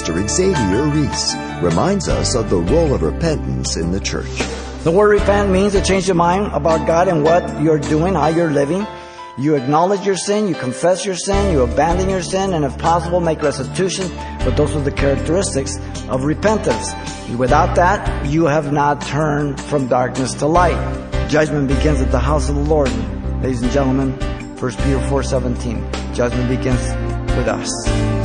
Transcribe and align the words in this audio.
Pastor 0.00 0.28
Xavier 0.28 0.86
Ries 0.86 1.34
reminds 1.62 2.08
us 2.08 2.34
of 2.34 2.48
the 2.48 2.56
role 2.56 2.94
of 2.94 3.02
repentance 3.02 3.76
in 3.76 3.92
the 3.92 4.00
church. 4.00 4.30
The 4.82 4.90
word 4.90 5.10
repent 5.10 5.50
means 5.50 5.74
to 5.74 5.82
change 5.82 6.06
your 6.06 6.14
mind 6.14 6.54
about 6.54 6.86
God 6.86 7.06
and 7.06 7.22
what 7.22 7.60
you're 7.60 7.78
doing, 7.78 8.14
how 8.14 8.28
you're 8.28 8.50
living. 8.50 8.86
You 9.36 9.56
acknowledge 9.56 10.06
your 10.06 10.16
sin, 10.16 10.48
you 10.48 10.54
confess 10.54 11.04
your 11.04 11.16
sin, 11.16 11.52
you 11.52 11.60
abandon 11.60 12.08
your 12.08 12.22
sin, 12.22 12.54
and 12.54 12.64
if 12.64 12.78
possible, 12.78 13.20
make 13.20 13.42
restitution. 13.42 14.10
But 14.42 14.56
those 14.56 14.74
are 14.74 14.80
the 14.80 14.90
characteristics 14.90 15.76
of 16.08 16.24
repentance. 16.24 16.94
Without 17.36 17.76
that, 17.76 18.24
you 18.24 18.46
have 18.46 18.72
not 18.72 19.02
turned 19.02 19.60
from 19.60 19.86
darkness 19.86 20.32
to 20.36 20.46
light. 20.46 20.80
Judgment 21.28 21.68
begins 21.68 22.00
at 22.00 22.10
the 22.10 22.18
house 22.18 22.48
of 22.48 22.54
the 22.54 22.62
Lord. 22.62 22.90
Ladies 23.42 23.60
and 23.60 23.70
gentlemen, 23.70 24.12
1 24.12 24.58
Peter 24.58 24.98
4.17. 25.10 26.14
Judgment 26.14 26.48
begins 26.48 26.80
with 27.36 27.48
us. 27.48 28.19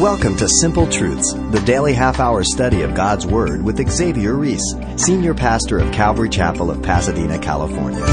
Welcome 0.00 0.34
to 0.38 0.48
Simple 0.48 0.86
Truths, 0.86 1.34
the 1.34 1.62
daily 1.66 1.92
half 1.92 2.20
hour 2.20 2.42
study 2.42 2.80
of 2.80 2.94
God's 2.94 3.26
Word 3.26 3.62
with 3.62 3.86
Xavier 3.86 4.32
Ries, 4.32 4.62
Senior 4.96 5.34
Pastor 5.34 5.78
of 5.78 5.92
Calvary 5.92 6.30
Chapel 6.30 6.70
of 6.70 6.82
Pasadena, 6.82 7.38
California. 7.38 8.06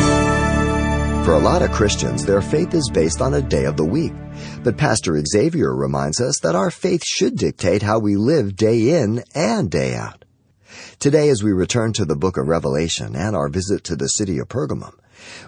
For 1.23 1.34
a 1.34 1.40
lot 1.40 1.62
of 1.62 1.72
Christians, 1.72 2.26
their 2.26 2.41
faith 2.41 2.73
is 2.73 2.91
based 2.94 3.22
on 3.22 3.36
a 3.36 3.41
day 3.41 3.63
of 3.63 3.77
the 3.77 3.86
week. 3.86 4.12
But 4.66 4.76
Pastor 4.76 5.18
Xavier 5.26 5.73
reminds 5.73 6.20
us 6.20 6.38
that 6.41 6.55
our 6.55 6.72
faith 6.72 7.04
should 7.05 7.38
dictate 7.38 7.84
how 7.84 7.99
we 7.99 8.18
live 8.18 8.58
day 8.58 9.02
in 9.02 9.24
and 9.34 9.72
day 9.72 9.96
out. 9.96 10.26
Today, 10.99 11.30
as 11.30 11.41
we 11.41 11.54
return 11.54 11.94
to 11.94 12.04
the 12.04 12.18
book 12.18 12.35
of 12.35 12.49
Revelation 12.49 13.16
and 13.16 13.34
our 13.34 13.48
visit 13.48 13.85
to 13.85 13.96
the 13.96 14.10
city 14.10 14.40
of 14.40 14.49
Pergamum, 14.49 14.94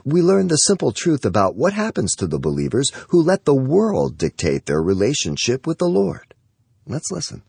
we 0.04 0.22
learn 0.22 0.48
the 0.48 0.56
simple 0.56 0.92
truth 0.92 1.26
about 1.26 1.56
what 1.56 1.74
happens 1.74 2.16
to 2.16 2.28
the 2.28 2.40
believers 2.40 2.92
who 3.10 3.22
let 3.22 3.46
the 3.46 3.54
world 3.54 4.18
dictate 4.18 4.66
their 4.66 4.82
relationship 4.82 5.68
with 5.68 5.78
the 5.78 5.90
Lord. 5.90 6.29
Let's 6.90 7.12
listen. 7.12 7.44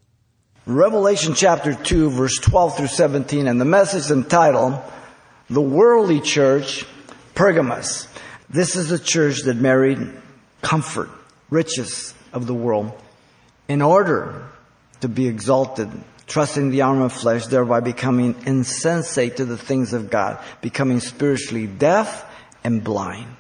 Revelation 0.67 1.33
chapter 1.33 1.73
2 1.73 2.11
verse 2.11 2.37
12 2.37 2.77
through 2.77 2.87
17 2.89 3.49
and 3.49 3.59
the 3.59 3.65
message 3.65 4.11
entitled 4.11 4.79
The 5.49 5.63
Worldly 5.63 6.21
Church, 6.21 6.85
Pergamos. 7.35 8.07
This 8.51 8.77
is 8.77 8.93
a 8.93 8.99
church 8.99 9.45
that 9.45 9.57
married 9.57 10.13
comfort, 10.61 11.09
riches 11.49 12.13
of 12.35 12.47
the 12.47 12.53
world 12.53 12.93
in 13.67 13.81
order 13.81 14.47
to 15.01 15.09
be 15.09 15.27
exalted, 15.27 15.89
trusting 16.27 16.71
the 16.71 16.83
arm 16.83 17.01
of 17.01 17.11
flesh, 17.11 17.47
thereby 17.47 17.81
becoming 17.81 18.37
insensate 18.45 19.39
to 19.39 19.47
the 19.47 19.57
things 19.57 19.95
of 19.95 20.11
God, 20.11 20.39
becoming 20.61 21.01
spiritually 21.01 21.67
deaf 21.67 22.27
and 22.63 22.85
blind. 22.85 23.35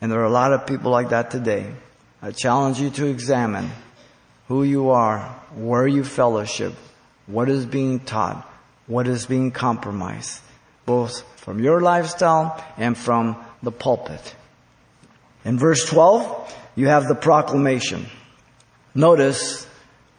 And 0.00 0.10
there 0.10 0.20
are 0.20 0.24
a 0.24 0.30
lot 0.30 0.54
of 0.54 0.66
people 0.66 0.90
like 0.90 1.10
that 1.10 1.30
today. 1.30 1.74
I 2.22 2.30
challenge 2.30 2.80
you 2.80 2.88
to 2.88 3.04
examine 3.04 3.70
who 4.48 4.64
you 4.64 4.90
are, 4.90 5.20
where 5.54 5.86
you 5.86 6.02
fellowship, 6.02 6.72
what 7.26 7.48
is 7.48 7.66
being 7.66 8.00
taught, 8.00 8.50
what 8.86 9.06
is 9.06 9.26
being 9.26 9.50
compromised, 9.50 10.40
both 10.86 11.22
from 11.36 11.60
your 11.60 11.80
lifestyle 11.80 12.62
and 12.78 12.96
from 12.96 13.36
the 13.62 13.70
pulpit. 13.70 14.34
In 15.44 15.58
verse 15.58 15.84
12, 15.86 16.54
you 16.76 16.88
have 16.88 17.06
the 17.06 17.14
proclamation. 17.14 18.06
Notice 18.94 19.67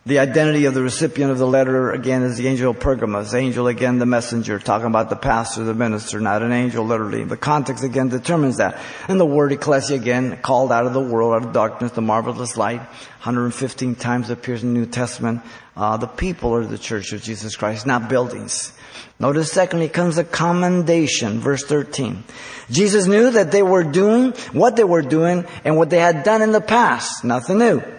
the 0.06 0.20
identity 0.20 0.66
of 0.66 0.74
the 0.74 0.82
recipient 0.82 1.30
of 1.30 1.38
the 1.38 1.46
letter 1.46 1.92
again 1.92 2.24
is 2.24 2.38
the 2.38 2.48
angel 2.48 2.72
of 2.72 2.80
Pergamos. 2.80 3.34
Angel 3.34 3.68
again, 3.68 4.00
the 4.00 4.06
messenger, 4.06 4.58
talking 4.58 4.88
about 4.88 5.10
the 5.10 5.18
pastor, 5.18 5.66
the 5.66 5.74
minister, 5.74 6.22
not 6.22 6.42
an 6.42 6.54
angel 6.54 6.86
literally. 6.86 7.26
The 7.26 7.36
context 7.36 7.84
again 7.84 8.08
determines 8.08 8.58
that. 8.58 8.80
And 9.10 9.20
the 9.20 9.26
word 9.26 9.52
ecclesia 9.52 9.98
again, 9.98 10.38
called 10.38 10.72
out 10.72 10.86
of 10.86 10.94
the 10.94 11.02
world, 11.02 11.34
out 11.34 11.48
of 11.48 11.54
darkness, 11.54 11.92
the 11.92 12.02
marvelous 12.02 12.56
light. 12.56 12.80
115 12.80 13.96
times 13.96 14.30
appears 14.30 14.64
in 14.64 14.74
the 14.74 14.80
New 14.80 14.86
Testament. 14.86 15.42
Uh, 15.76 15.98
the 15.98 16.08
people 16.08 16.56
are 16.56 16.66
the 16.66 16.78
church 16.78 17.12
of 17.12 17.22
Jesus 17.22 17.58
Christ, 17.58 17.86
not 17.86 18.08
buildings. 18.08 18.72
Notice 19.20 19.52
secondly 19.52 19.90
comes 19.90 20.18
a 20.18 20.24
commendation, 20.24 21.42
verse 21.42 21.66
13. 21.66 22.24
Jesus 22.72 23.06
knew 23.06 23.32
that 23.32 23.52
they 23.52 23.64
were 23.64 23.84
doing 23.84 24.32
what 24.54 24.78
they 24.78 24.86
were 24.86 25.02
doing 25.02 25.46
and 25.66 25.76
what 25.76 25.90
they 25.90 26.00
had 26.00 26.24
done 26.24 26.42
in 26.42 26.54
the 26.54 26.62
past. 26.62 27.26
Nothing 27.26 27.58
new. 27.58 27.99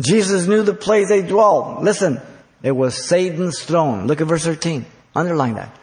Jesus 0.00 0.46
knew 0.46 0.62
the 0.62 0.74
place 0.74 1.08
they 1.08 1.22
dwelled. 1.22 1.84
Listen, 1.84 2.20
it 2.62 2.72
was 2.72 2.94
Satan's 2.94 3.60
throne. 3.60 4.06
Look 4.06 4.20
at 4.20 4.26
verse 4.26 4.44
13. 4.44 4.86
Underline 5.14 5.54
that. 5.54 5.76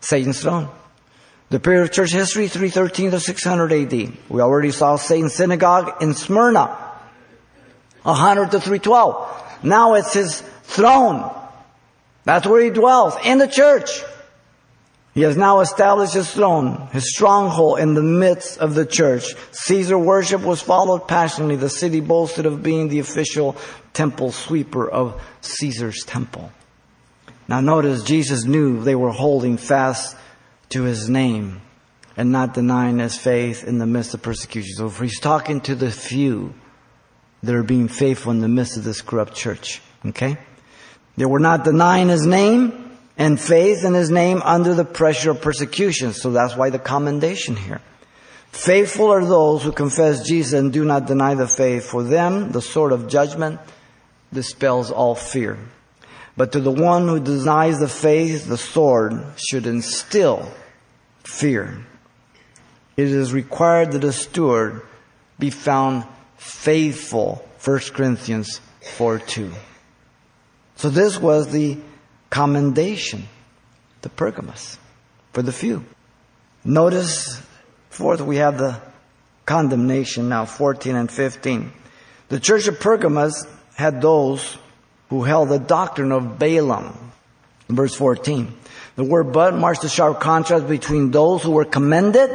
Satan's 0.00 0.40
throne. 0.40 0.68
The 1.50 1.60
period 1.60 1.82
of 1.82 1.92
church 1.92 2.12
history, 2.12 2.48
313 2.48 3.10
to 3.12 3.20
600 3.20 3.72
AD. 3.72 3.92
We 4.28 4.40
already 4.40 4.70
saw 4.70 4.96
Satan's 4.96 5.34
synagogue 5.34 6.02
in 6.02 6.14
Smyrna. 6.14 6.78
100 8.02 8.50
to 8.52 8.60
312. 8.60 9.64
Now 9.64 9.94
it's 9.94 10.12
his 10.12 10.40
throne. 10.64 11.30
That's 12.24 12.46
where 12.46 12.62
he 12.62 12.70
dwells, 12.70 13.14
in 13.24 13.38
the 13.38 13.46
church. 13.48 14.02
He 15.14 15.22
has 15.22 15.36
now 15.36 15.60
established 15.60 16.14
his 16.14 16.32
throne, 16.32 16.88
his 16.92 17.14
stronghold 17.14 17.78
in 17.78 17.94
the 17.94 18.02
midst 18.02 18.58
of 18.58 18.74
the 18.74 18.84
church. 18.84 19.34
Caesar 19.52 19.96
worship 19.96 20.42
was 20.42 20.60
followed 20.60 21.06
passionately. 21.06 21.54
The 21.54 21.70
city 21.70 22.00
boasted 22.00 22.46
of 22.46 22.64
being 22.64 22.88
the 22.88 22.98
official 22.98 23.56
temple 23.92 24.32
sweeper 24.32 24.90
of 24.90 25.22
Caesar's 25.40 26.02
temple. 26.04 26.50
Now 27.46 27.60
notice 27.60 28.02
Jesus 28.02 28.44
knew 28.44 28.82
they 28.82 28.96
were 28.96 29.12
holding 29.12 29.56
fast 29.56 30.16
to 30.70 30.82
his 30.82 31.08
name 31.08 31.60
and 32.16 32.32
not 32.32 32.54
denying 32.54 32.98
his 32.98 33.16
faith 33.16 33.62
in 33.62 33.78
the 33.78 33.86
midst 33.86 34.14
of 34.14 34.22
persecution. 34.22 34.74
So 34.76 34.86
if 34.86 34.98
he's 34.98 35.20
talking 35.20 35.60
to 35.62 35.76
the 35.76 35.92
few 35.92 36.54
that 37.44 37.54
are 37.54 37.62
being 37.62 37.86
faithful 37.86 38.32
in 38.32 38.40
the 38.40 38.48
midst 38.48 38.76
of 38.76 38.82
this 38.82 39.00
corrupt 39.00 39.34
church, 39.34 39.80
okay? 40.06 40.38
They 41.16 41.26
were 41.26 41.38
not 41.38 41.62
denying 41.62 42.08
his 42.08 42.26
name 42.26 42.83
and 43.16 43.40
faith 43.40 43.84
in 43.84 43.94
his 43.94 44.10
name 44.10 44.42
under 44.44 44.74
the 44.74 44.84
pressure 44.84 45.30
of 45.30 45.40
persecution. 45.40 46.12
So 46.12 46.30
that's 46.32 46.56
why 46.56 46.70
the 46.70 46.78
commendation 46.78 47.56
here. 47.56 47.80
Faithful 48.50 49.10
are 49.10 49.24
those 49.24 49.62
who 49.62 49.72
confess 49.72 50.26
Jesus 50.26 50.52
and 50.52 50.72
do 50.72 50.84
not 50.84 51.06
deny 51.06 51.34
the 51.34 51.48
faith. 51.48 51.86
For 51.86 52.02
them, 52.02 52.52
the 52.52 52.62
sword 52.62 52.92
of 52.92 53.08
judgment 53.08 53.60
dispels 54.32 54.90
all 54.90 55.14
fear. 55.14 55.58
But 56.36 56.52
to 56.52 56.60
the 56.60 56.70
one 56.70 57.08
who 57.08 57.20
denies 57.20 57.78
the 57.78 57.88
faith, 57.88 58.46
the 58.46 58.58
sword 58.58 59.24
should 59.36 59.66
instill 59.66 60.52
fear. 61.22 61.84
It 62.96 63.08
is 63.08 63.32
required 63.32 63.92
that 63.92 64.04
a 64.04 64.12
steward 64.12 64.82
be 65.38 65.50
found 65.50 66.04
faithful. 66.36 67.46
1 67.62 67.78
Corinthians 67.92 68.60
4 68.96 69.18
2. 69.18 69.52
So 70.76 70.90
this 70.90 71.18
was 71.18 71.50
the 71.50 71.78
commendation 72.34 73.22
to 74.02 74.08
Pergamos 74.08 74.76
for 75.32 75.42
the 75.42 75.52
few. 75.52 75.84
Notice, 76.64 77.40
fourth, 77.90 78.20
we 78.20 78.38
have 78.38 78.58
the 78.58 78.80
condemnation 79.46 80.28
now, 80.28 80.44
14 80.44 80.96
and 80.96 81.08
15. 81.08 81.70
The 82.30 82.40
church 82.40 82.66
of 82.66 82.80
Pergamos 82.80 83.46
had 83.76 84.02
those 84.02 84.58
who 85.10 85.22
held 85.22 85.48
the 85.48 85.60
doctrine 85.60 86.10
of 86.10 86.36
Balaam. 86.36 87.12
Verse 87.68 87.94
14. 87.94 88.52
The 88.96 89.04
word 89.04 89.32
but 89.32 89.54
marks 89.54 89.84
a 89.84 89.88
sharp 89.88 90.18
contrast 90.18 90.66
between 90.66 91.12
those 91.12 91.44
who 91.44 91.52
were 91.52 91.64
commended, 91.64 92.30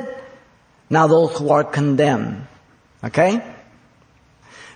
now 0.90 1.08
those 1.08 1.38
who 1.38 1.50
are 1.50 1.66
condemned. 1.66 2.48
Okay? 3.04 3.44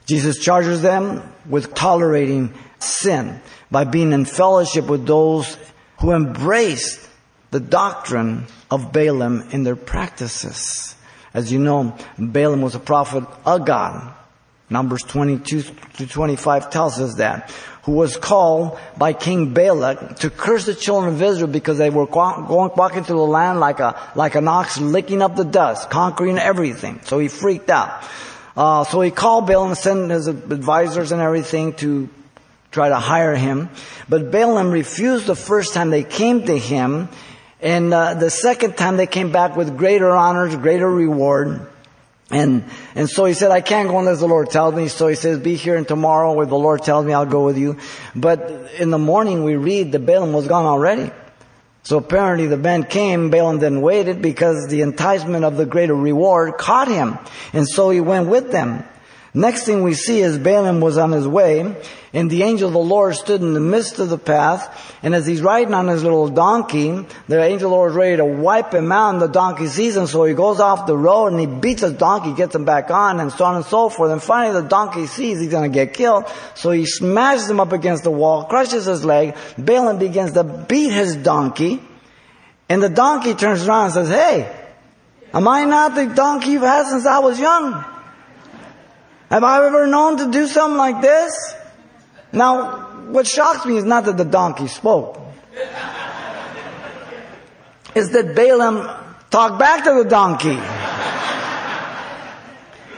Jesus 0.05 0.39
charges 0.39 0.81
them 0.81 1.21
with 1.47 1.73
tolerating 1.73 2.53
sin 2.79 3.41
by 3.71 3.83
being 3.85 4.11
in 4.11 4.25
fellowship 4.25 4.87
with 4.87 5.05
those 5.05 5.57
who 5.99 6.11
embraced 6.11 7.09
the 7.51 7.59
doctrine 7.59 8.45
of 8.69 8.91
Balaam 8.91 9.47
in 9.51 9.63
their 9.63 9.75
practices. 9.75 10.95
As 11.33 11.51
you 11.51 11.59
know, 11.59 11.95
Balaam 12.17 12.61
was 12.61 12.75
a 12.75 12.79
prophet 12.79 13.23
of 13.45 13.65
God. 13.65 14.13
Numbers 14.69 15.03
22 15.03 15.63
to 15.97 16.07
25 16.07 16.69
tells 16.69 16.99
us 16.99 17.15
that. 17.15 17.51
Who 17.83 17.91
was 17.91 18.15
called 18.15 18.79
by 18.97 19.11
King 19.13 19.53
Balak 19.53 20.17
to 20.19 20.29
curse 20.29 20.65
the 20.65 20.73
children 20.73 21.15
of 21.15 21.21
Israel 21.21 21.49
because 21.49 21.77
they 21.77 21.89
were 21.89 22.05
walking 22.05 23.03
through 23.03 23.17
the 23.17 23.23
land 23.23 23.59
like 23.59 23.79
a, 23.81 23.99
like 24.15 24.35
an 24.35 24.47
ox 24.47 24.79
licking 24.79 25.21
up 25.21 25.35
the 25.35 25.43
dust, 25.43 25.89
conquering 25.89 26.37
everything. 26.37 27.01
So 27.03 27.19
he 27.19 27.27
freaked 27.27 27.69
out. 27.69 28.03
Uh, 28.55 28.83
so 28.83 29.01
he 29.01 29.11
called 29.11 29.47
Balaam 29.47 29.69
and 29.69 29.77
sent 29.77 30.11
his 30.11 30.27
advisors 30.27 31.11
and 31.11 31.21
everything 31.21 31.73
to 31.73 32.09
try 32.71 32.89
to 32.89 32.97
hire 32.97 33.35
him. 33.35 33.69
But 34.07 34.31
Balaam 34.31 34.71
refused 34.71 35.25
the 35.25 35.35
first 35.35 35.73
time 35.73 35.89
they 35.89 36.03
came 36.03 36.45
to 36.45 36.57
him. 36.57 37.09
And 37.61 37.93
uh, 37.93 38.15
the 38.15 38.29
second 38.29 38.75
time 38.75 38.97
they 38.97 39.07
came 39.07 39.31
back 39.31 39.55
with 39.55 39.77
greater 39.77 40.11
honors, 40.11 40.55
greater 40.55 40.89
reward. 40.89 41.69
And, 42.29 42.65
and 42.95 43.09
so 43.09 43.25
he 43.25 43.33
said, 43.33 43.51
I 43.51 43.61
can't 43.61 43.89
go 43.89 43.99
unless 43.99 44.19
the 44.19 44.27
Lord 44.27 44.49
tells 44.49 44.75
me. 44.75 44.87
So 44.87 45.07
he 45.07 45.15
says, 45.15 45.39
be 45.39 45.55
here 45.55 45.75
and 45.75 45.87
tomorrow 45.87 46.39
if 46.41 46.49
the 46.49 46.57
Lord 46.57 46.83
tells 46.83 47.05
me 47.05 47.13
I'll 47.13 47.25
go 47.25 47.45
with 47.45 47.57
you. 47.57 47.77
But 48.15 48.71
in 48.79 48.89
the 48.89 48.97
morning 48.97 49.43
we 49.43 49.55
read 49.55 49.91
that 49.93 49.99
Balaam 49.99 50.33
was 50.33 50.47
gone 50.47 50.65
already. 50.65 51.11
So 51.83 51.97
apparently 51.97 52.47
the 52.47 52.57
men 52.57 52.83
came, 52.83 53.29
Balaam 53.29 53.59
then 53.59 53.81
waited 53.81 54.21
because 54.21 54.67
the 54.67 54.81
enticement 54.81 55.43
of 55.43 55.57
the 55.57 55.65
greater 55.65 55.93
reward 55.93 56.57
caught 56.57 56.87
him. 56.87 57.19
And 57.51 57.67
so 57.67 57.89
he 57.89 57.99
went 57.99 58.29
with 58.29 58.51
them. 58.51 58.85
Next 59.35 59.63
thing 59.63 59.81
we 59.81 59.95
see 59.95 60.19
is 60.19 60.37
Balaam 60.37 60.79
was 60.79 60.95
on 60.95 61.11
his 61.11 61.27
way, 61.27 61.75
and 62.13 62.29
the 62.29 62.43
angel 62.43 62.67
of 62.67 62.73
the 62.73 62.79
Lord 62.79 63.15
stood 63.15 63.41
in 63.41 63.55
the 63.55 63.59
midst 63.59 63.97
of 63.97 64.09
the 64.09 64.17
path, 64.19 64.95
and 65.01 65.15
as 65.15 65.25
he's 65.25 65.41
riding 65.41 65.73
on 65.73 65.87
his 65.87 66.03
little 66.03 66.27
donkey, 66.27 67.03
the 67.27 67.41
angel 67.41 67.67
of 67.67 67.71
the 67.71 67.75
Lord 67.75 67.91
is 67.91 67.97
ready 67.97 68.17
to 68.17 68.25
wipe 68.25 68.71
him 68.71 68.91
out, 68.91 69.09
and 69.09 69.21
the 69.21 69.27
donkey 69.27 69.65
sees 69.65 69.97
him, 69.97 70.05
so 70.05 70.23
he 70.25 70.35
goes 70.35 70.59
off 70.59 70.85
the 70.85 70.95
road, 70.95 71.31
and 71.31 71.39
he 71.39 71.47
beats 71.47 71.81
his 71.81 71.93
donkey, 71.93 72.31
gets 72.33 72.53
him 72.53 72.63
back 72.63 72.91
on, 72.91 73.19
and 73.19 73.31
so 73.31 73.45
on 73.45 73.55
and 73.55 73.65
so 73.65 73.89
forth, 73.89 74.11
and 74.11 74.21
finally 74.21 74.61
the 74.61 74.67
donkey 74.67 75.07
sees 75.07 75.39
he's 75.39 75.49
gonna 75.49 75.67
get 75.67 75.95
killed, 75.95 76.25
so 76.53 76.69
he 76.69 76.85
smashes 76.85 77.49
him 77.49 77.59
up 77.59 77.71
against 77.71 78.03
the 78.03 78.11
wall, 78.11 78.43
crushes 78.43 78.85
his 78.85 79.03
leg, 79.03 79.35
Balaam 79.57 79.97
begins 79.97 80.33
to 80.33 80.43
beat 80.43 80.91
his 80.91 81.15
donkey, 81.15 81.81
and 82.69 82.83
the 82.83 82.89
donkey 82.89 83.33
turns 83.33 83.67
around 83.67 83.85
and 83.85 83.93
says, 83.93 84.09
hey, 84.09 84.55
am 85.33 85.47
I 85.47 85.65
not 85.65 85.95
the 85.95 86.05
donkey 86.05 86.51
you've 86.51 86.61
had 86.61 86.85
since 86.85 87.07
I 87.07 87.17
was 87.17 87.39
young? 87.39 87.92
Have 89.33 89.43
I 89.43 89.65
ever 89.65 89.87
known 89.87 90.17
to 90.17 90.29
do 90.29 90.45
something 90.45 90.77
like 90.77 91.01
this? 91.01 91.55
Now, 92.31 92.81
what 93.09 93.25
shocks 93.25 93.65
me 93.65 93.77
is 93.77 93.83
not 93.83 94.05
that 94.05 94.15
the 94.15 94.25
donkey 94.25 94.67
spoke. 94.67 95.19
Is 97.95 98.11
that 98.11 98.35
Balaam 98.35 98.87
talked 99.31 99.57
back 99.57 99.85
to 99.85 100.03
the 100.03 100.07
donkey. 100.07 100.53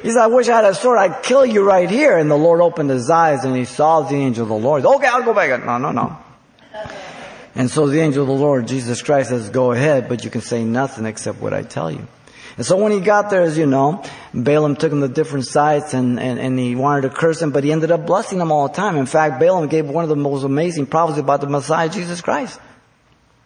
He 0.02 0.12
said, 0.12 0.24
I 0.24 0.28
wish 0.28 0.50
I 0.50 0.58
had 0.58 0.66
a 0.66 0.76
sword, 0.76 0.98
I'd 0.98 1.24
kill 1.24 1.46
you 1.46 1.64
right 1.64 1.90
here. 1.90 2.18
And 2.18 2.30
the 2.30 2.36
Lord 2.36 2.60
opened 2.60 2.90
his 2.90 3.10
eyes 3.10 3.46
and 3.46 3.56
he 3.56 3.64
saw 3.64 4.02
the 4.02 4.16
angel 4.16 4.44
of 4.44 4.50
the 4.50 4.56
Lord. 4.56 4.86
Okay, 4.86 5.08
I'll 5.08 5.24
go 5.24 5.34
back. 5.34 5.64
No, 5.64 5.78
no, 5.78 5.94
no. 5.94 6.18
And 7.56 7.72
so 7.72 7.88
the 7.88 8.02
angel 8.02 8.24
of 8.24 8.28
the 8.28 8.44
Lord, 8.44 8.68
Jesus 8.68 9.02
Christ 9.02 9.30
says, 9.30 9.50
go 9.52 9.72
ahead, 9.72 10.10
but 10.10 10.26
you 10.26 10.30
can 10.30 10.42
say 10.42 10.66
nothing 10.66 11.06
except 11.06 11.40
what 11.40 11.54
I 11.54 11.64
tell 11.64 11.90
you. 11.90 12.06
And 12.58 12.66
so 12.66 12.78
when 12.78 12.94
he 12.94 13.02
got 13.02 13.30
there, 13.30 13.42
as 13.42 13.58
you 13.58 13.66
know, 13.66 14.04
Balaam 14.34 14.78
took 14.78 14.92
him 14.92 15.02
to 15.02 15.10
different 15.10 15.46
sites 15.46 15.94
and, 15.94 16.20
and, 16.20 16.40
and 16.40 16.58
he 16.58 16.76
wanted 16.76 17.02
to 17.02 17.10
curse 17.10 17.42
him, 17.42 17.52
but 17.52 17.66
he 17.66 17.72
ended 17.72 17.92
up 17.92 18.06
blessing 18.06 18.40
him 18.40 18.52
all 18.52 18.70
the 18.70 18.74
time. 18.74 18.96
In 18.96 19.06
fact, 19.06 19.40
Balaam 19.40 19.68
gave 19.68 19.88
one 19.90 20.04
of 20.04 20.10
the 20.10 20.16
most 20.16 20.44
amazing 20.44 20.86
prophecies 20.86 21.20
about 21.20 21.42
the 21.42 21.48
Messiah, 21.48 21.90
Jesus 21.90 22.22
Christ. 22.22 22.60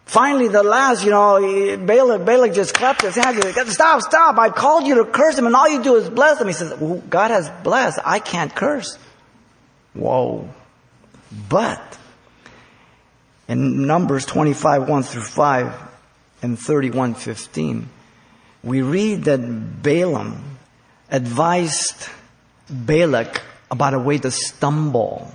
Finally, 0.06 0.48
the 0.48 0.62
last, 0.62 1.04
you 1.04 1.10
know, 1.10 1.76
Balak, 1.86 2.24
Balak 2.24 2.52
just 2.52 2.74
clapped 2.74 3.02
his 3.02 3.14
hands. 3.14 3.44
He 3.44 3.52
said, 3.52 3.68
stop, 3.68 4.02
stop. 4.02 4.38
I 4.38 4.50
called 4.50 4.86
you 4.86 4.96
to 4.96 5.04
curse 5.04 5.38
him 5.38 5.46
and 5.46 5.54
all 5.54 5.68
you 5.68 5.82
do 5.82 5.96
is 5.96 6.08
bless 6.08 6.40
him. 6.40 6.46
He 6.46 6.52
says, 6.52 6.78
well, 6.80 7.02
God 7.08 7.30
has 7.30 7.50
blessed. 7.62 8.00
I 8.04 8.20
can't 8.20 8.54
curse. 8.54 8.98
Whoa. 9.94 10.48
But, 11.48 11.98
in 13.48 13.86
Numbers 13.86 14.24
25, 14.26 14.88
1 14.88 15.02
through 15.02 15.22
5 15.22 15.74
and 16.42 16.58
31, 16.58 17.14
15, 17.14 17.88
we 18.62 18.82
read 18.82 19.24
that 19.24 19.82
Balaam 19.82 20.58
advised 21.10 22.08
Balak 22.68 23.42
about 23.70 23.94
a 23.94 23.98
way 23.98 24.18
to 24.18 24.30
stumble 24.30 25.32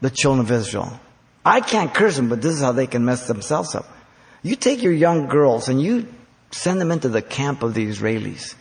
the 0.00 0.10
children 0.10 0.44
of 0.44 0.50
Israel. 0.50 1.00
I 1.44 1.60
can't 1.60 1.92
curse 1.92 2.16
them, 2.16 2.28
but 2.28 2.42
this 2.42 2.54
is 2.54 2.60
how 2.60 2.72
they 2.72 2.86
can 2.86 3.04
mess 3.04 3.26
themselves 3.26 3.74
up. 3.74 3.86
You 4.42 4.56
take 4.56 4.82
your 4.82 4.92
young 4.92 5.28
girls 5.28 5.68
and 5.68 5.80
you 5.80 6.06
send 6.50 6.80
them 6.80 6.90
into 6.90 7.08
the 7.08 7.22
camp 7.22 7.62
of 7.62 7.74
the 7.74 7.86
Israelis. 7.86 8.54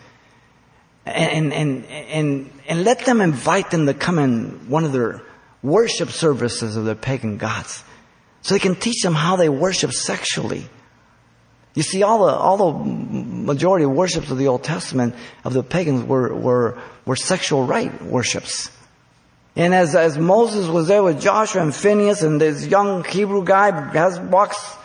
And, 1.06 1.52
and, 1.52 1.86
and, 1.86 2.50
and 2.68 2.84
let 2.84 3.06
them 3.06 3.22
invite 3.22 3.72
them 3.72 3.88
to 3.88 3.94
come 3.94 4.20
in 4.20 4.70
one 4.70 4.86
of 4.86 4.92
their 4.94 5.24
worship 5.64 6.10
services 6.10 6.76
of 6.76 6.86
their 6.86 6.96
pagan 6.96 7.38
gods. 7.38 7.84
So 8.44 8.56
they 8.56 8.60
can 8.60 8.76
teach 8.76 9.02
them 9.02 9.14
how 9.14 9.36
they 9.36 9.50
worship 9.50 9.92
sexually. 9.92 10.66
You 11.74 11.84
see, 11.84 12.04
all 12.04 12.26
the, 12.26 12.34
all 12.34 12.58
the 12.58 12.86
majority 12.86 13.86
of 13.86 13.92
worships 13.92 14.30
of 14.30 14.38
the 14.38 14.48
Old 14.48 14.64
Testament 14.64 15.16
of 15.46 15.54
the 15.54 15.64
pagans 15.64 16.04
were, 16.04 16.34
were, 16.36 16.82
were 17.06 17.16
sexual 17.16 17.66
rite 17.66 18.02
worships. 18.02 18.70
And 19.56 19.74
as, 19.74 19.96
as 19.96 20.18
Moses 20.18 20.68
was 20.68 20.88
there 20.88 21.04
with 21.04 21.22
Joshua 21.22 21.62
and 21.62 21.76
Phineas 21.76 22.24
and 22.24 22.40
this 22.40 22.68
young 22.68 23.04
Hebrew 23.04 23.44
guy 23.44 23.72
has, 23.94 24.20
walks 24.20 24.78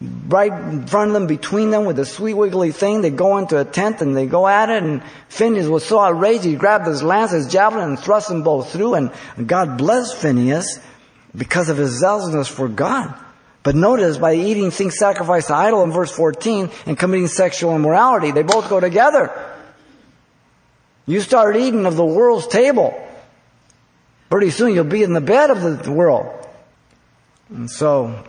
right 0.00 0.52
in 0.52 0.86
front 0.86 1.08
of 1.08 1.14
them, 1.14 1.26
between 1.26 1.70
them 1.70 1.84
with 1.84 1.98
a 1.98 2.04
sweet 2.04 2.34
wiggly 2.34 2.70
thing, 2.70 3.00
they 3.00 3.10
go 3.10 3.38
into 3.38 3.58
a 3.58 3.64
tent 3.64 4.00
and 4.00 4.16
they 4.16 4.26
go 4.26 4.46
at 4.46 4.70
it 4.70 4.82
and 4.82 5.02
Phineas 5.28 5.66
was 5.66 5.84
so 5.84 5.98
outraged, 5.98 6.44
he 6.44 6.56
grabbed 6.56 6.86
his 6.86 7.02
lance, 7.02 7.32
his 7.32 7.48
javelin 7.48 7.88
and 7.88 7.98
thrust 7.98 8.28
them 8.28 8.42
both 8.42 8.72
through 8.72 8.94
and 8.94 9.12
God 9.46 9.78
blessed 9.78 10.16
Phineas 10.16 10.78
because 11.36 11.68
of 11.68 11.76
his 11.76 11.98
zealousness 11.98 12.48
for 12.48 12.68
God. 12.68 13.14
But 13.64 13.74
notice 13.74 14.18
by 14.18 14.34
eating 14.34 14.70
things 14.70 14.96
sacrificed 14.98 15.48
to 15.48 15.54
idol 15.54 15.82
in 15.82 15.90
verse 15.90 16.12
14 16.12 16.70
and 16.84 16.98
committing 16.98 17.28
sexual 17.28 17.74
immorality, 17.74 18.30
they 18.30 18.42
both 18.42 18.68
go 18.68 18.78
together. 18.78 19.32
You 21.06 21.22
start 21.22 21.56
eating 21.56 21.86
of 21.86 21.96
the 21.96 22.04
world's 22.04 22.46
table. 22.46 22.94
Pretty 24.28 24.50
soon 24.50 24.74
you'll 24.74 24.84
be 24.84 25.02
in 25.02 25.14
the 25.14 25.20
bed 25.22 25.50
of 25.50 25.82
the 25.82 25.90
world. 25.90 26.46
And 27.48 27.70
so, 27.70 28.24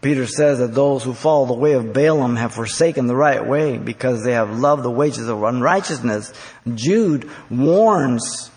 Peter 0.00 0.26
says 0.26 0.58
that 0.58 0.74
those 0.74 1.04
who 1.04 1.12
follow 1.12 1.44
the 1.44 1.52
way 1.52 1.72
of 1.72 1.92
Balaam 1.92 2.36
have 2.36 2.54
forsaken 2.54 3.08
the 3.08 3.16
right 3.16 3.46
way 3.46 3.76
because 3.76 4.24
they 4.24 4.32
have 4.32 4.58
loved 4.58 4.82
the 4.82 4.90
wages 4.90 5.28
of 5.28 5.42
unrighteousness. 5.42 6.32
Jude 6.74 7.28
warns 7.50 8.50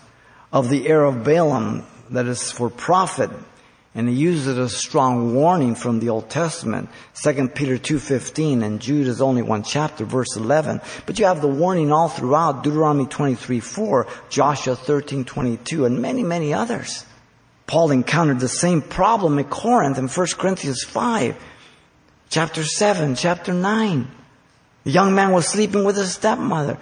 of 0.50 0.70
the 0.70 0.88
error 0.88 1.04
of 1.04 1.24
Balaam 1.24 1.84
that 2.08 2.24
is 2.24 2.50
for 2.50 2.70
profit 2.70 3.30
and 3.94 4.08
he 4.08 4.14
uses 4.14 4.58
a 4.58 4.68
strong 4.68 5.34
warning 5.34 5.74
from 5.74 6.00
the 6.00 6.08
Old 6.08 6.28
Testament. 6.28 6.88
2 7.22 7.48
Peter 7.48 7.78
2.15 7.78 8.64
and 8.64 8.80
Jude 8.80 9.06
is 9.06 9.22
only 9.22 9.42
one 9.42 9.62
chapter, 9.62 10.04
verse 10.04 10.36
11. 10.36 10.80
But 11.06 11.18
you 11.18 11.26
have 11.26 11.40
the 11.40 11.48
warning 11.48 11.92
all 11.92 12.08
throughout 12.08 12.64
Deuteronomy 12.64 13.06
23.4, 13.06 14.08
Joshua 14.30 14.74
13.22, 14.74 15.86
and 15.86 16.02
many, 16.02 16.24
many 16.24 16.52
others. 16.52 17.04
Paul 17.66 17.92
encountered 17.92 18.40
the 18.40 18.48
same 18.48 18.82
problem 18.82 19.38
at 19.38 19.48
Corinth 19.48 19.96
in 19.96 20.08
1 20.08 20.26
Corinthians 20.38 20.82
5, 20.82 21.36
chapter 22.30 22.64
7, 22.64 23.14
chapter 23.14 23.52
9. 23.52 24.10
The 24.82 24.90
young 24.90 25.14
man 25.14 25.32
was 25.32 25.46
sleeping 25.46 25.84
with 25.84 25.96
his 25.96 26.12
stepmother 26.12 26.78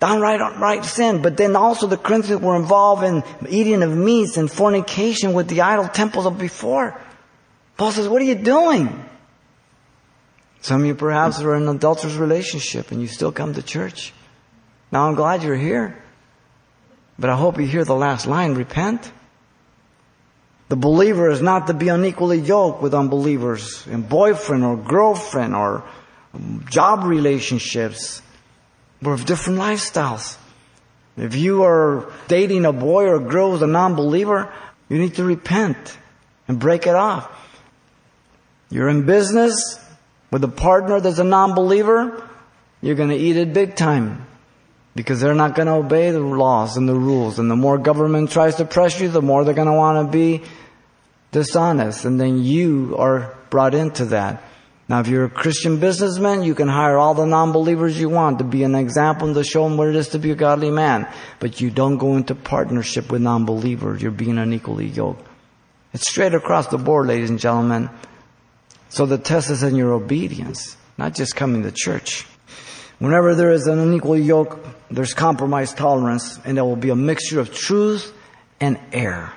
downright 0.00 0.40
right 0.58 0.84
sin. 0.84 1.22
But 1.22 1.36
then 1.36 1.56
also 1.56 1.86
the 1.86 1.96
Corinthians 1.96 2.42
were 2.42 2.56
involved 2.56 3.04
in 3.04 3.22
eating 3.48 3.82
of 3.82 3.96
meats 3.96 4.36
and 4.36 4.50
fornication 4.50 5.32
with 5.32 5.48
the 5.48 5.62
idol 5.62 5.88
temples 5.88 6.26
of 6.26 6.38
before. 6.38 7.00
Paul 7.76 7.92
says, 7.92 8.08
what 8.08 8.22
are 8.22 8.26
you 8.26 8.36
doing? 8.36 9.04
Some 10.60 10.80
of 10.80 10.86
you 10.86 10.94
perhaps 10.94 11.40
are 11.40 11.56
in 11.56 11.64
an 11.64 11.76
adulterous 11.76 12.14
relationship 12.14 12.90
and 12.90 13.00
you 13.00 13.06
still 13.06 13.32
come 13.32 13.54
to 13.54 13.62
church. 13.62 14.12
Now 14.90 15.08
I'm 15.08 15.14
glad 15.14 15.42
you're 15.42 15.56
here. 15.56 16.00
But 17.18 17.30
I 17.30 17.36
hope 17.36 17.58
you 17.58 17.66
hear 17.66 17.84
the 17.84 17.94
last 17.94 18.26
line, 18.26 18.54
repent. 18.54 19.12
The 20.68 20.76
believer 20.76 21.30
is 21.30 21.42
not 21.42 21.66
to 21.66 21.74
be 21.74 21.88
unequally 21.88 22.38
yoked 22.38 22.82
with 22.82 22.94
unbelievers 22.94 23.86
in 23.86 24.02
boyfriend 24.02 24.64
or 24.64 24.76
girlfriend 24.76 25.54
or 25.54 25.84
job 26.70 27.04
relationships. 27.04 28.22
We're 29.04 29.12
of 29.12 29.26
different 29.26 29.58
lifestyles. 29.58 30.38
If 31.16 31.36
you 31.36 31.64
are 31.64 32.10
dating 32.26 32.64
a 32.64 32.72
boy 32.72 33.04
or 33.04 33.16
a 33.16 33.20
girl 33.20 33.52
who's 33.52 33.62
a 33.62 33.66
non-believer, 33.66 34.52
you 34.88 34.98
need 34.98 35.14
to 35.16 35.24
repent 35.24 35.98
and 36.48 36.58
break 36.58 36.86
it 36.86 36.94
off. 36.94 37.30
You're 38.70 38.88
in 38.88 39.04
business 39.04 39.78
with 40.30 40.42
a 40.42 40.48
partner 40.48 41.00
that's 41.00 41.18
a 41.18 41.24
non-believer, 41.24 42.28
you're 42.80 42.96
going 42.96 43.10
to 43.10 43.16
eat 43.16 43.36
it 43.36 43.52
big 43.52 43.76
time 43.76 44.26
because 44.96 45.20
they're 45.20 45.34
not 45.34 45.54
going 45.54 45.66
to 45.66 45.74
obey 45.74 46.10
the 46.10 46.20
laws 46.20 46.76
and 46.76 46.88
the 46.88 46.94
rules. 46.94 47.38
And 47.38 47.50
the 47.50 47.56
more 47.56 47.78
government 47.78 48.30
tries 48.30 48.56
to 48.56 48.64
pressure 48.64 49.04
you, 49.04 49.10
the 49.10 49.22
more 49.22 49.44
they're 49.44 49.54
going 49.54 49.68
to 49.68 49.74
want 49.74 50.06
to 50.06 50.10
be 50.10 50.42
dishonest. 51.30 52.04
And 52.04 52.18
then 52.18 52.42
you 52.42 52.96
are 52.98 53.36
brought 53.50 53.74
into 53.74 54.06
that. 54.06 54.42
Now, 54.86 55.00
if 55.00 55.08
you're 55.08 55.24
a 55.24 55.30
Christian 55.30 55.80
businessman, 55.80 56.42
you 56.42 56.54
can 56.54 56.68
hire 56.68 56.98
all 56.98 57.14
the 57.14 57.24
non-believers 57.24 57.98
you 57.98 58.10
want 58.10 58.38
to 58.38 58.44
be 58.44 58.64
an 58.64 58.74
example 58.74 59.26
and 59.28 59.34
to 59.34 59.42
show 59.42 59.64
them 59.64 59.78
what 59.78 59.88
it 59.88 59.96
is 59.96 60.08
to 60.08 60.18
be 60.18 60.30
a 60.30 60.34
godly 60.34 60.70
man. 60.70 61.08
But 61.40 61.60
you 61.60 61.70
don't 61.70 61.96
go 61.96 62.16
into 62.16 62.34
partnership 62.34 63.10
with 63.10 63.22
non-believers. 63.22 64.02
You're 64.02 64.10
being 64.10 64.36
unequally 64.36 64.88
yoked. 64.88 65.26
It's 65.94 66.10
straight 66.10 66.34
across 66.34 66.66
the 66.66 66.76
board, 66.76 67.06
ladies 67.06 67.30
and 67.30 67.38
gentlemen. 67.38 67.88
So 68.90 69.06
the 69.06 69.16
test 69.16 69.48
is 69.48 69.62
in 69.62 69.74
your 69.74 69.92
obedience, 69.94 70.76
not 70.98 71.14
just 71.14 71.34
coming 71.34 71.62
to 71.62 71.72
church. 71.72 72.26
Whenever 72.98 73.34
there 73.34 73.52
is 73.52 73.66
an 73.66 73.78
unequal 73.78 74.18
yoke, 74.18 74.58
there's 74.90 75.14
compromise 75.14 75.72
tolerance, 75.72 76.38
and 76.44 76.56
there 76.56 76.64
will 76.64 76.76
be 76.76 76.90
a 76.90 76.96
mixture 76.96 77.40
of 77.40 77.54
truth 77.54 78.12
and 78.60 78.78
error. 78.92 79.32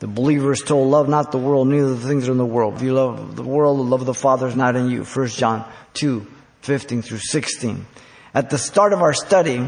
The 0.00 0.06
believer 0.06 0.52
is 0.52 0.62
told, 0.62 0.90
love 0.90 1.08
not 1.08 1.30
the 1.30 1.38
world, 1.38 1.68
neither 1.68 1.94
the 1.94 2.08
things 2.08 2.24
that 2.24 2.30
are 2.30 2.32
in 2.32 2.38
the 2.38 2.46
world. 2.46 2.76
If 2.76 2.82
you 2.82 2.94
love 2.94 3.36
the 3.36 3.42
world, 3.42 3.78
the 3.78 3.82
love 3.82 4.00
of 4.00 4.06
the 4.06 4.14
Father 4.14 4.46
is 4.46 4.56
not 4.56 4.74
in 4.74 4.90
you. 4.90 5.04
1 5.04 5.28
John 5.28 5.70
2, 5.94 6.26
15 6.62 7.02
through 7.02 7.18
16. 7.18 7.86
At 8.34 8.48
the 8.48 8.56
start 8.56 8.94
of 8.94 9.02
our 9.02 9.12
study, 9.12 9.66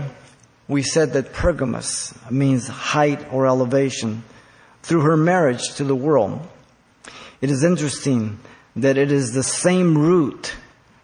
we 0.68 0.82
said 0.82 1.12
that 1.12 1.34
Pergamos 1.34 2.14
means 2.30 2.66
height 2.66 3.30
or 3.30 3.46
elevation 3.46 4.24
through 4.82 5.02
her 5.02 5.18
marriage 5.18 5.74
to 5.74 5.84
the 5.84 5.94
world. 5.94 6.40
It 7.42 7.50
is 7.50 7.62
interesting 7.62 8.40
that 8.76 8.96
it 8.96 9.12
is 9.12 9.32
the 9.32 9.42
same 9.42 9.98
root 9.98 10.54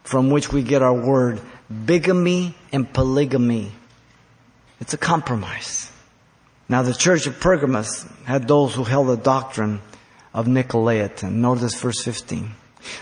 from 0.05 0.31
which 0.31 0.51
we 0.51 0.63
get 0.63 0.81
our 0.81 0.95
word 0.95 1.39
bigamy 1.85 2.55
and 2.73 2.91
polygamy. 2.91 3.73
It's 4.81 4.95
a 4.95 4.99
compromise. 4.99 5.93
Now 6.69 6.83
the 6.83 6.93
church 6.93 7.27
of 7.27 7.41
Pergamos 7.41 8.07
had 8.25 8.47
those 8.47 8.75
who 8.75 8.85
held 8.85 9.09
the 9.09 9.17
doctrine 9.17 9.81
of 10.35 10.47
Nicolaitan. 10.47 11.33
Notice 11.33 11.81
verse 11.81 12.03
15. 12.05 12.55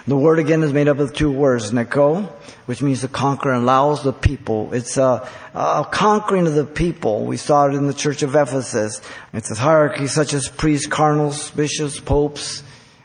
The 0.06 0.16
word 0.16 0.38
again 0.38 0.62
is 0.62 0.72
made 0.72 0.88
up 0.88 1.00
of 1.00 1.12
two 1.12 1.30
words, 1.30 1.72
Nico, 1.72 2.22
which 2.66 2.80
means 2.80 3.00
to 3.00 3.08
conquer, 3.08 3.52
and 3.52 3.66
Laos, 3.66 4.02
the 4.02 4.12
people. 4.12 4.72
It's 4.72 4.96
a, 4.96 5.28
a, 5.54 5.86
conquering 5.90 6.46
of 6.46 6.54
the 6.54 6.64
people. 6.64 7.24
We 7.24 7.36
saw 7.36 7.66
it 7.66 7.74
in 7.74 7.86
the 7.86 7.94
church 7.94 8.22
of 8.22 8.34
Ephesus. 8.34 9.00
It's 9.32 9.50
a 9.50 9.54
hierarchy 9.54 10.06
such 10.06 10.32
as 10.32 10.48
priests, 10.48 10.86
cardinals, 10.86 11.50
bishops, 11.50 12.00
popes, 12.00 12.62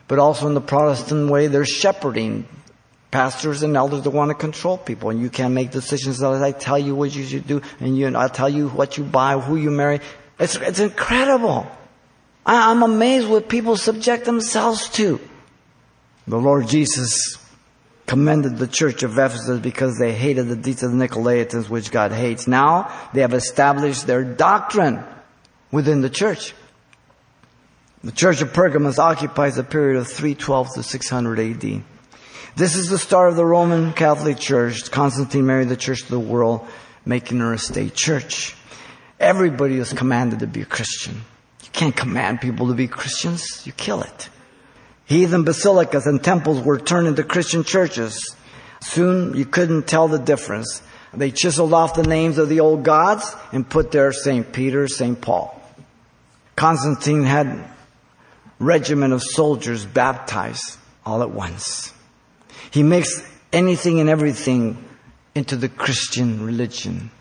but 0.08 0.20
also 0.20 0.48
in 0.48 0.54
the 0.54 0.62
Protestant 0.62 1.30
way, 1.30 1.48
there's 1.48 1.70
shepherding. 1.70 2.48
Pastors 3.10 3.62
and 3.62 3.76
elders 3.76 4.04
that 4.04 4.12
want 4.12 4.30
to 4.30 4.36
control 4.36 4.78
people, 4.78 5.10
and 5.10 5.20
you 5.22 5.30
can't 5.30 5.54
make 5.54 5.70
decisions 5.70 6.22
unless 6.22 6.42
I 6.42 6.54
tell 6.54 6.80
you 6.80 6.96
what 6.96 7.14
you 7.14 7.26
should 7.26 7.46
do, 7.46 7.62
and 7.82 7.98
you, 7.98 8.08
I'll 8.16 8.30
tell 8.30 8.48
you 8.48 8.70
what 8.70 8.98
you 8.98 9.04
buy, 9.04 9.38
who 9.38 9.58
you 9.58 9.70
marry. 9.70 10.00
It's, 10.42 10.56
it's 10.56 10.80
incredible. 10.80 11.72
I, 12.46 12.72
I'm 12.72 12.82
amazed 12.82 13.30
what 13.30 13.48
people 13.48 13.78
subject 13.78 14.26
themselves 14.26 14.90
to. 14.90 15.20
The 16.28 16.40
Lord 16.40 16.68
Jesus 16.68 17.38
commended 18.08 18.58
the 18.58 18.68
church 18.68 19.04
of 19.04 19.12
Ephesus 19.20 19.60
because 19.60 20.00
they 20.00 20.14
hated 20.14 20.48
the 20.48 20.56
deeds 20.56 20.82
of 20.82 20.92
the 20.92 21.08
Nicolaitans, 21.08 21.70
which 21.70 21.92
God 21.92 22.12
hates. 22.12 22.48
Now 22.48 22.92
they 23.14 23.22
have 23.22 23.36
established 23.36 24.08
their 24.08 24.24
doctrine 24.24 25.04
within 25.72 26.02
the 26.02 26.10
church. 26.10 26.56
The 28.04 28.12
church 28.12 28.42
of 28.42 28.52
Pergamos 28.52 28.98
occupies 28.98 29.60
a 29.60 29.64
period 29.64 30.00
of 30.00 30.08
312 30.08 30.74
to 30.74 30.84
600 30.84 31.40
AD. 31.40 31.84
This 32.56 32.76
is 32.76 32.90
the 32.90 32.98
start 32.98 33.30
of 33.30 33.36
the 33.36 33.46
Roman 33.46 33.94
Catholic 33.94 34.40
Church. 34.40 34.90
Constantine 34.90 35.46
married 35.46 35.70
the 35.70 35.78
church 35.78 36.02
to 36.02 36.12
the 36.12 36.20
world, 36.20 36.68
making 37.06 37.40
her 37.40 37.54
a 37.54 37.60
state 37.60 37.94
church. 37.94 38.56
Everybody 39.22 39.78
is 39.78 39.94
commanded 39.94 40.40
to 40.40 40.48
be 40.48 40.64
a 40.64 40.66
Christian. 40.66 41.14
You 41.64 41.70
can't 41.72 41.96
command 41.96 42.42
people 42.42 42.70
to 42.70 42.74
be 42.74 42.88
Christians. 42.88 43.62
You 43.68 43.72
kill 43.72 44.02
it. 44.02 44.30
Heathen 45.06 45.44
basilicas 45.44 46.08
and 46.08 46.24
temples 46.24 46.60
were 46.60 46.80
turned 46.80 47.08
into 47.08 47.24
Christian 47.24 47.64
churches. 47.64 48.36
Soon 48.82 49.36
you 49.36 49.46
couldn't 49.46 49.88
tell 49.88 50.08
the 50.08 50.18
difference. 50.18 50.82
They 51.14 51.30
chiseled 51.30 51.72
off 51.72 51.94
the 51.94 52.02
names 52.02 52.40
of 52.40 52.50
the 52.50 52.62
old 52.62 52.84
gods 52.84 53.36
and 53.52 53.70
put 53.70 53.92
there 53.92 54.12
St. 54.12 54.52
Peter, 54.52 54.88
St. 54.88 55.22
Paul. 55.22 55.56
Constantine 56.56 57.24
had 57.24 57.46
a 57.46 57.76
regiment 58.58 59.14
of 59.14 59.22
soldiers 59.22 59.86
baptized 59.86 60.80
all 61.06 61.22
at 61.22 61.30
once. 61.30 61.94
He 62.72 62.82
makes 62.82 63.22
anything 63.54 64.00
and 64.00 64.10
everything 64.10 64.84
into 65.36 65.56
the 65.56 65.70
Christian 65.70 66.44
religion, 66.44 67.12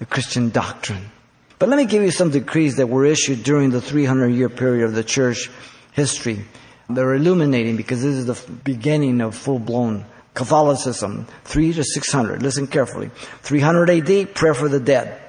the 0.00 0.06
Christian 0.06 0.48
doctrine. 0.48 1.12
But 1.60 1.68
let 1.68 1.76
me 1.76 1.84
give 1.84 2.02
you 2.02 2.10
some 2.10 2.30
decrees 2.30 2.76
that 2.76 2.88
were 2.88 3.04
issued 3.04 3.44
during 3.44 3.70
the 3.70 3.82
300 3.82 4.28
year 4.28 4.48
period 4.48 4.86
of 4.86 4.94
the 4.94 5.04
church 5.04 5.50
history. 5.92 6.44
They're 6.88 7.14
illuminating 7.14 7.76
because 7.76 8.02
this 8.02 8.16
is 8.16 8.26
the 8.26 8.52
beginning 8.64 9.20
of 9.20 9.36
full 9.36 9.58
blown 9.58 10.06
Catholicism. 10.32 11.26
3 11.44 11.74
to 11.74 11.84
600. 11.84 12.42
Listen 12.42 12.66
carefully. 12.66 13.10
300 13.42 13.90
AD, 13.90 14.34
prayer 14.34 14.54
for 14.54 14.70
the 14.70 14.80
dead. 14.80 15.20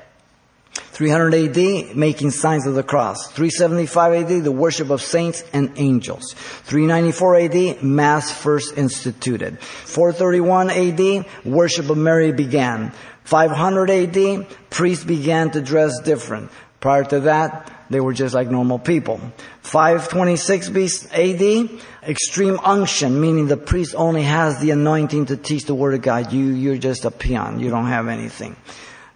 300 0.73 1.33
AD, 1.33 1.95
making 1.97 2.31
signs 2.31 2.65
of 2.65 2.75
the 2.75 2.83
cross. 2.83 3.27
375 3.31 4.13
AD, 4.13 4.43
the 4.45 4.51
worship 4.51 4.89
of 4.89 5.01
saints 5.01 5.43
and 5.51 5.73
angels. 5.75 6.33
394 6.63 7.35
AD, 7.35 7.83
Mass 7.83 8.31
first 8.31 8.77
instituted. 8.77 9.59
431 9.59 10.69
AD, 10.69 11.25
worship 11.43 11.89
of 11.89 11.97
Mary 11.97 12.31
began. 12.31 12.93
500 13.23 13.89
AD, 13.89 14.47
priests 14.69 15.03
began 15.05 15.51
to 15.51 15.61
dress 15.61 15.99
different. 16.01 16.51
Prior 16.79 17.03
to 17.05 17.21
that, 17.21 17.71
they 17.91 17.99
were 17.99 18.13
just 18.13 18.33
like 18.33 18.49
normal 18.49 18.79
people. 18.79 19.19
526 19.61 21.07
AD, 21.13 21.69
extreme 22.03 22.59
unction, 22.63 23.19
meaning 23.21 23.47
the 23.47 23.57
priest 23.57 23.93
only 23.95 24.23
has 24.23 24.59
the 24.59 24.71
anointing 24.71 25.27
to 25.27 25.37
teach 25.37 25.65
the 25.65 25.75
word 25.75 25.93
of 25.93 26.01
God. 26.01 26.31
You, 26.33 26.45
you're 26.45 26.77
just 26.77 27.05
a 27.05 27.11
peon. 27.11 27.59
You 27.59 27.69
don't 27.69 27.87
have 27.87 28.07
anything. 28.07 28.55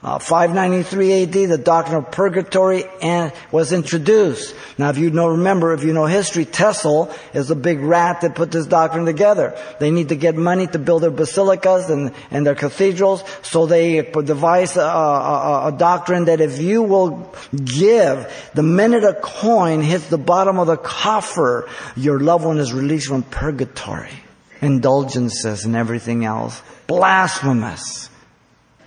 Uh, 0.06 0.20
593 0.20 1.24
AD, 1.24 1.32
the 1.32 1.58
doctrine 1.58 1.98
of 1.98 2.12
purgatory 2.12 2.84
was 3.52 3.74
introduced. 3.74 4.56
Now, 4.78 4.92
if 4.92 5.00
you 5.00 5.10
know, 5.10 5.30
remember, 5.30 5.74
if 5.74 5.84
you 5.84 5.94
know 5.94 6.06
history, 6.06 6.46
Tetzel 6.46 7.12
is 7.34 7.50
a 7.50 7.56
big 7.56 7.80
rat 7.80 8.22
that 8.22 8.36
put 8.36 8.52
this 8.52 8.68
doctrine 8.68 9.06
together. 9.06 9.58
They 9.80 9.90
need 9.90 10.10
to 10.10 10.16
get 10.16 10.36
money 10.36 10.68
to 10.68 10.78
build 10.78 11.02
their 11.02 11.10
basilicas 11.10 11.90
and, 11.90 12.14
and 12.30 12.46
their 12.46 12.54
cathedrals, 12.54 13.24
so 13.42 13.66
they 13.66 14.04
devise 14.04 14.78
a, 14.78 14.82
a, 14.82 15.70
a 15.70 15.76
doctrine 15.76 16.26
that 16.26 16.40
if 16.40 16.62
you 16.62 16.84
will 16.84 17.34
give, 17.52 18.32
the 18.54 18.62
minute 18.62 19.04
a 19.04 19.16
coin 19.16 19.82
hits 19.82 20.08
the 20.10 20.20
bottom 20.20 20.60
of 20.60 20.68
the 20.68 20.78
coffer, 20.78 21.68
your 21.98 22.20
loved 22.20 22.46
one 22.46 22.60
is 22.60 22.74
released 22.74 23.08
from 23.08 23.24
purgatory. 23.24 24.14
Indulgences 24.62 25.66
and 25.66 25.76
everything 25.76 26.26
else. 26.26 26.62
Blasphemous. 26.86 28.12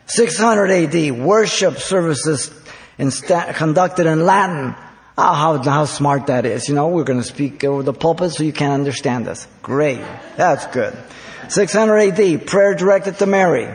600 0.08 0.70
AD, 0.70 1.12
worship 1.20 1.78
services 1.78 2.50
in 2.98 3.10
sta- 3.10 3.52
conducted 3.52 4.06
in 4.06 4.24
Latin. 4.24 4.74
Oh, 5.16 5.32
how, 5.32 5.62
how 5.62 5.84
smart 5.84 6.26
that 6.28 6.46
is. 6.46 6.68
You 6.68 6.74
know, 6.74 6.88
we're 6.88 7.04
going 7.04 7.20
to 7.20 7.26
speak 7.26 7.64
over 7.64 7.82
the 7.82 7.92
pulpit 7.92 8.32
so 8.32 8.44
you 8.44 8.52
can 8.52 8.70
understand 8.70 9.28
us. 9.28 9.46
Great. 9.62 10.00
That's 10.36 10.66
good. 10.68 10.96
600 11.48 11.98
AD, 11.98 12.46
prayer 12.46 12.74
directed 12.74 13.18
to 13.18 13.26
Mary. 13.26 13.68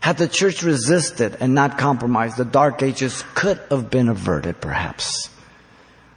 Had 0.00 0.16
the 0.16 0.28
church 0.28 0.62
resisted 0.62 1.36
and 1.40 1.54
not 1.54 1.78
compromised, 1.78 2.36
the 2.36 2.44
dark 2.44 2.82
ages 2.82 3.24
could 3.34 3.60
have 3.70 3.90
been 3.90 4.08
averted 4.08 4.60
perhaps. 4.60 5.28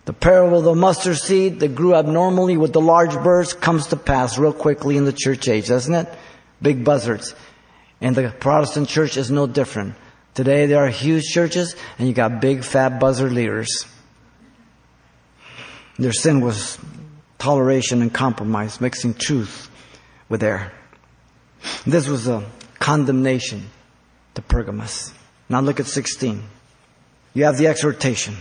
The 0.05 0.13
parable 0.13 0.59
of 0.59 0.65
the 0.65 0.75
mustard 0.75 1.17
seed 1.17 1.59
that 1.61 1.75
grew 1.75 1.95
abnormally 1.95 2.57
with 2.57 2.73
the 2.73 2.81
large 2.81 3.13
birds 3.23 3.53
comes 3.53 3.87
to 3.87 3.95
pass 3.95 4.37
real 4.37 4.53
quickly 4.53 4.97
in 4.97 5.05
the 5.05 5.13
church 5.13 5.47
age, 5.47 5.67
doesn't 5.67 5.93
it? 5.93 6.07
Big 6.61 6.83
buzzards. 6.83 7.35
And 8.01 8.15
the 8.15 8.29
Protestant 8.29 8.89
church 8.89 9.17
is 9.17 9.31
no 9.31 9.47
different. 9.47 9.95
Today 10.33 10.65
there 10.65 10.83
are 10.83 10.89
huge 10.89 11.25
churches 11.25 11.75
and 11.97 12.07
you 12.07 12.13
got 12.13 12.41
big 12.41 12.63
fat 12.63 12.99
buzzer 12.99 13.29
leaders. 13.29 13.85
Their 15.97 16.13
sin 16.13 16.41
was 16.41 16.79
toleration 17.37 18.01
and 18.01 18.11
compromise, 18.13 18.81
mixing 18.81 19.13
truth 19.13 19.69
with 20.27 20.41
error. 20.41 20.71
This 21.85 22.07
was 22.07 22.27
a 22.27 22.43
condemnation 22.79 23.69
to 24.33 24.41
Pergamos. 24.41 25.13
Now 25.49 25.61
look 25.61 25.79
at 25.79 25.85
16. 25.85 26.41
You 27.33 27.45
have 27.45 27.57
the 27.57 27.67
exhortation. 27.67 28.35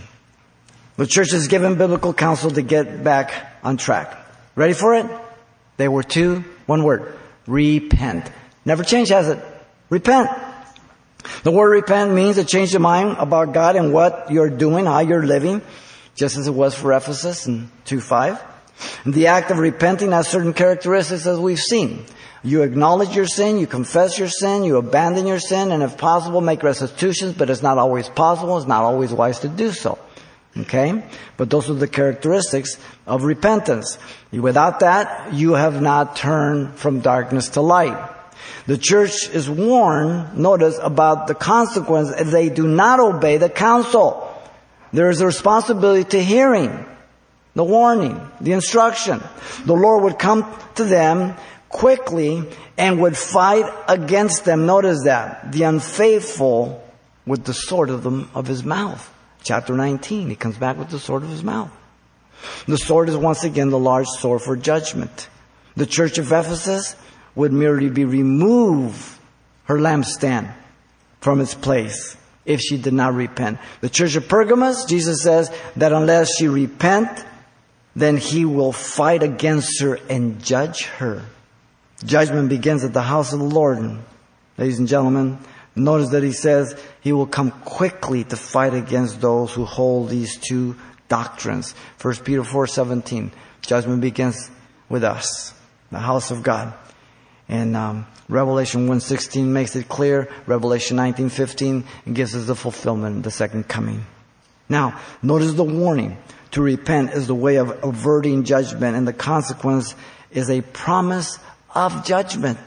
The 0.97 1.07
church 1.07 1.33
is 1.33 1.47
given 1.47 1.77
biblical 1.77 2.13
counsel 2.13 2.51
to 2.51 2.61
get 2.61 3.03
back 3.03 3.57
on 3.63 3.77
track. 3.77 4.17
Ready 4.55 4.73
for 4.73 4.93
it? 4.95 5.05
They 5.77 5.87
were 5.87 6.03
two, 6.03 6.43
one 6.65 6.83
word. 6.83 7.17
Repent. 7.47 8.31
Never 8.65 8.83
changed, 8.83 9.11
has 9.11 9.27
it? 9.27 9.39
Repent. 9.89 10.29
The 11.43 11.51
word 11.51 11.69
repent 11.69 12.13
means 12.13 12.35
to 12.35 12.45
change 12.45 12.71
your 12.71 12.81
mind 12.81 13.17
about 13.17 13.53
God 13.53 13.75
and 13.75 13.93
what 13.93 14.31
you're 14.31 14.49
doing, 14.49 14.85
how 14.85 14.99
you're 14.99 15.25
living, 15.25 15.61
just 16.15 16.37
as 16.37 16.47
it 16.47 16.53
was 16.53 16.75
for 16.75 16.93
Ephesus 16.93 17.47
in 17.47 17.69
2.5. 17.85 18.41
The 19.05 19.27
act 19.27 19.51
of 19.51 19.59
repenting 19.59 20.11
has 20.11 20.27
certain 20.27 20.53
characteristics 20.53 21.25
as 21.25 21.39
we've 21.39 21.59
seen. 21.59 22.05
You 22.43 22.63
acknowledge 22.63 23.15
your 23.15 23.27
sin, 23.27 23.57
you 23.57 23.67
confess 23.67 24.19
your 24.19 24.27
sin, 24.27 24.65
you 24.65 24.75
abandon 24.77 25.27
your 25.27 25.39
sin, 25.39 25.71
and 25.71 25.81
if 25.81 25.97
possible, 25.97 26.41
make 26.41 26.61
restitutions, 26.61 27.33
but 27.33 27.49
it's 27.49 27.63
not 27.63 27.77
always 27.77 28.09
possible, 28.09 28.57
it's 28.57 28.67
not 28.67 28.83
always 28.83 29.13
wise 29.13 29.39
to 29.39 29.47
do 29.47 29.71
so. 29.71 29.97
Okay? 30.57 31.03
But 31.37 31.49
those 31.49 31.69
are 31.69 31.73
the 31.73 31.87
characteristics 31.87 32.77
of 33.07 33.23
repentance. 33.23 33.97
Without 34.31 34.81
that, 34.81 35.33
you 35.33 35.53
have 35.53 35.81
not 35.81 36.17
turned 36.17 36.75
from 36.75 36.99
darkness 36.99 37.49
to 37.49 37.61
light. 37.61 38.12
The 38.65 38.77
church 38.77 39.29
is 39.29 39.49
warned, 39.49 40.37
notice, 40.37 40.79
about 40.81 41.27
the 41.27 41.35
consequence 41.35 42.09
if 42.09 42.31
they 42.31 42.49
do 42.49 42.65
not 42.65 42.99
obey 42.99 43.37
the 43.37 43.49
counsel. 43.49 44.29
There 44.93 45.09
is 45.09 45.19
a 45.21 45.25
responsibility 45.25 46.05
to 46.11 46.23
hearing, 46.23 46.85
the 47.55 47.63
warning, 47.63 48.21
the 48.39 48.53
instruction. 48.53 49.21
The 49.65 49.73
Lord 49.73 50.03
would 50.03 50.19
come 50.19 50.45
to 50.75 50.85
them 50.85 51.35
quickly 51.67 52.43
and 52.77 53.01
would 53.01 53.17
fight 53.17 53.71
against 53.87 54.45
them. 54.45 54.65
Notice 54.65 55.03
that. 55.03 55.51
The 55.51 55.63
unfaithful 55.63 56.83
with 57.25 57.43
the 57.43 57.53
sword 57.53 57.89
of, 57.89 58.03
the, 58.03 58.27
of 58.33 58.47
his 58.47 58.63
mouth. 58.63 59.09
Chapter 59.43 59.73
19, 59.73 60.29
he 60.29 60.35
comes 60.35 60.57
back 60.57 60.77
with 60.77 60.89
the 60.89 60.99
sword 60.99 61.23
of 61.23 61.29
his 61.29 61.43
mouth. 61.43 61.71
The 62.65 62.77
sword 62.77 63.09
is 63.09 63.17
once 63.17 63.43
again 63.43 63.69
the 63.69 63.79
large 63.79 64.07
sword 64.07 64.41
for 64.41 64.55
judgment. 64.55 65.29
The 65.75 65.85
church 65.85 66.17
of 66.17 66.31
Ephesus 66.31 66.95
would 67.35 67.53
merely 67.53 67.89
be 67.89 68.05
remove 68.05 69.19
her 69.65 69.77
lampstand 69.77 70.53
from 71.21 71.41
its 71.41 71.55
place 71.55 72.17
if 72.45 72.59
she 72.59 72.77
did 72.77 72.93
not 72.93 73.13
repent. 73.13 73.59
The 73.81 73.89
church 73.89 74.15
of 74.15 74.27
Pergamos, 74.27 74.85
Jesus 74.85 75.21
says 75.21 75.51
that 75.77 75.93
unless 75.93 76.35
she 76.37 76.47
repent, 76.47 77.25
then 77.95 78.17
he 78.17 78.45
will 78.45 78.73
fight 78.73 79.23
against 79.23 79.81
her 79.81 79.99
and 80.09 80.43
judge 80.43 80.85
her. 80.85 81.23
Judgment 82.03 82.49
begins 82.49 82.83
at 82.83 82.93
the 82.93 83.01
house 83.01 83.33
of 83.33 83.39
the 83.39 83.45
Lord. 83.45 83.97
Ladies 84.57 84.79
and 84.79 84.87
gentlemen, 84.87 85.39
notice 85.75 86.09
that 86.09 86.23
he 86.23 86.33
says 86.33 86.77
he 87.01 87.13
will 87.13 87.27
come 87.27 87.51
quickly 87.51 88.23
to 88.25 88.35
fight 88.35 88.73
against 88.73 89.21
those 89.21 89.53
who 89.53 89.63
hold 89.63 90.09
these 90.09 90.37
two 90.37 90.75
doctrines. 91.07 91.73
1 92.01 92.15
Peter 92.25 92.43
4:17. 92.43 93.31
Judgment 93.61 94.01
begins 94.01 94.51
with 94.89 95.03
us, 95.03 95.53
the 95.91 95.99
house 95.99 96.31
of 96.31 96.43
God. 96.43 96.73
And 97.49 97.75
um, 97.75 98.07
Revelation 98.29 98.87
1:16 98.87 99.45
makes 99.45 99.75
it 99.75 99.89
clear. 99.89 100.29
Revelation 100.45 100.97
19:15 100.97 101.83
gives 102.13 102.35
us 102.35 102.45
the 102.45 102.55
fulfillment, 102.55 103.23
the 103.23 103.31
second 103.31 103.67
coming. 103.67 104.05
Now, 104.69 104.99
notice 105.21 105.53
the 105.53 105.63
warning. 105.63 106.17
To 106.51 106.61
repent 106.61 107.13
is 107.13 107.27
the 107.27 107.35
way 107.35 107.55
of 107.55 107.83
averting 107.83 108.43
judgment, 108.43 108.95
and 108.95 109.07
the 109.07 109.13
consequence 109.13 109.95
is 110.31 110.49
a 110.49 110.61
promise 110.61 111.39
of 111.73 112.05
judgment. 112.05 112.59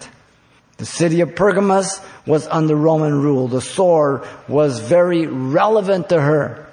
The 0.79 0.87
city 0.87 1.21
of 1.21 1.35
Pergamos 1.35 2.01
was 2.27 2.47
under 2.49 2.75
Roman 2.75 3.23
rule. 3.23 3.49
The 3.49 3.61
sword 3.61 4.27
was 4.49 4.81
very 4.81 5.27
relevant 5.27 6.11
to 6.11 6.21
her. 6.21 6.67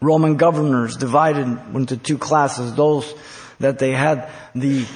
Roman 0.00 0.36
governors 0.36 0.96
divided 0.96 1.46
into 1.74 1.96
two 1.96 2.18
classes. 2.18 2.74
Those 2.74 3.14
that 3.60 3.78
they 3.78 3.92
had 3.92 4.30
the 4.54 4.86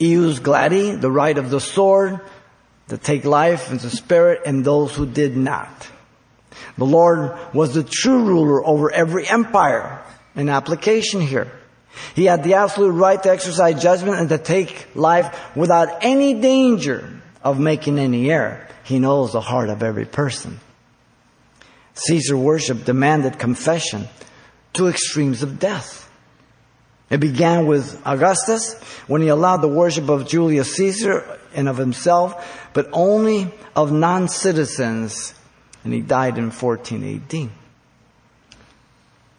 ius 0.00 0.40
gladii, 0.40 1.00
the 1.00 1.10
right 1.10 1.36
of 1.36 1.50
the 1.50 1.60
sword, 1.60 2.20
to 2.88 2.98
take 2.98 3.24
life 3.24 3.70
and 3.70 3.78
to 3.80 3.90
spare 3.90 4.32
it, 4.32 4.42
and 4.46 4.64
those 4.64 4.94
who 4.94 5.06
did 5.06 5.36
not. 5.36 5.88
The 6.76 6.86
Lord 6.86 7.38
was 7.54 7.74
the 7.74 7.84
true 7.84 8.24
ruler 8.24 8.64
over 8.64 8.90
every 8.90 9.28
empire. 9.28 10.02
An 10.34 10.48
application 10.48 11.20
here. 11.20 11.50
He 12.14 12.24
had 12.24 12.44
the 12.44 12.54
absolute 12.54 12.92
right 12.92 13.22
to 13.22 13.30
exercise 13.30 13.82
judgment 13.82 14.18
and 14.18 14.28
to 14.30 14.38
take 14.38 14.88
life 14.94 15.56
without 15.56 15.98
any 16.02 16.34
danger 16.34 17.20
of 17.42 17.58
making 17.58 17.98
any 17.98 18.30
error. 18.30 18.66
He 18.84 18.98
knows 18.98 19.32
the 19.32 19.40
heart 19.40 19.68
of 19.68 19.82
every 19.82 20.04
person. 20.04 20.60
Caesar 21.94 22.36
worship 22.36 22.84
demanded 22.84 23.38
confession 23.38 24.08
to 24.74 24.88
extremes 24.88 25.42
of 25.42 25.58
death. 25.58 26.09
It 27.10 27.18
began 27.18 27.66
with 27.66 28.00
Augustus 28.06 28.80
when 29.08 29.20
he 29.20 29.28
allowed 29.28 29.58
the 29.58 29.68
worship 29.68 30.08
of 30.08 30.28
Julius 30.28 30.76
Caesar 30.76 31.38
and 31.52 31.68
of 31.68 31.76
himself, 31.76 32.70
but 32.72 32.88
only 32.92 33.52
of 33.74 33.90
non-citizens, 33.90 35.34
and 35.82 35.92
he 35.92 36.00
died 36.00 36.38
in 36.38 36.52
14 36.52 37.22
AD. 37.32 37.50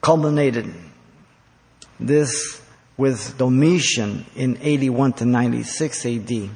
Culminated 0.01 0.73
this 1.97 2.61
with 2.97 3.37
Domitian 3.37 4.25
in 4.35 4.57
81 4.61 5.13
to 5.13 5.25
96 5.25 6.05
AD, 6.05 6.49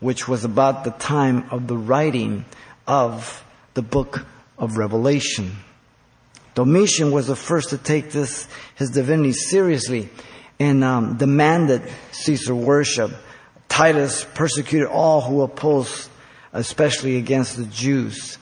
which 0.00 0.26
was 0.26 0.44
about 0.44 0.84
the 0.84 0.90
time 0.92 1.44
of 1.50 1.66
the 1.66 1.76
writing 1.76 2.46
of 2.86 3.44
the 3.74 3.82
book 3.82 4.24
of 4.58 4.78
Revelation. 4.78 5.56
Domitian 6.54 7.10
was 7.10 7.26
the 7.26 7.36
first 7.36 7.70
to 7.70 7.78
take 7.78 8.12
this, 8.12 8.48
his 8.76 8.90
divinity 8.90 9.32
seriously 9.32 10.08
and 10.58 10.82
um, 10.84 11.16
demanded 11.16 11.82
Caesar 12.12 12.54
worship. 12.54 13.12
Titus 13.68 14.24
persecuted 14.34 14.88
all 14.88 15.20
who 15.20 15.42
opposed, 15.42 16.08
especially 16.52 17.16
against 17.16 17.56
the 17.56 17.66
Jews 17.66 18.38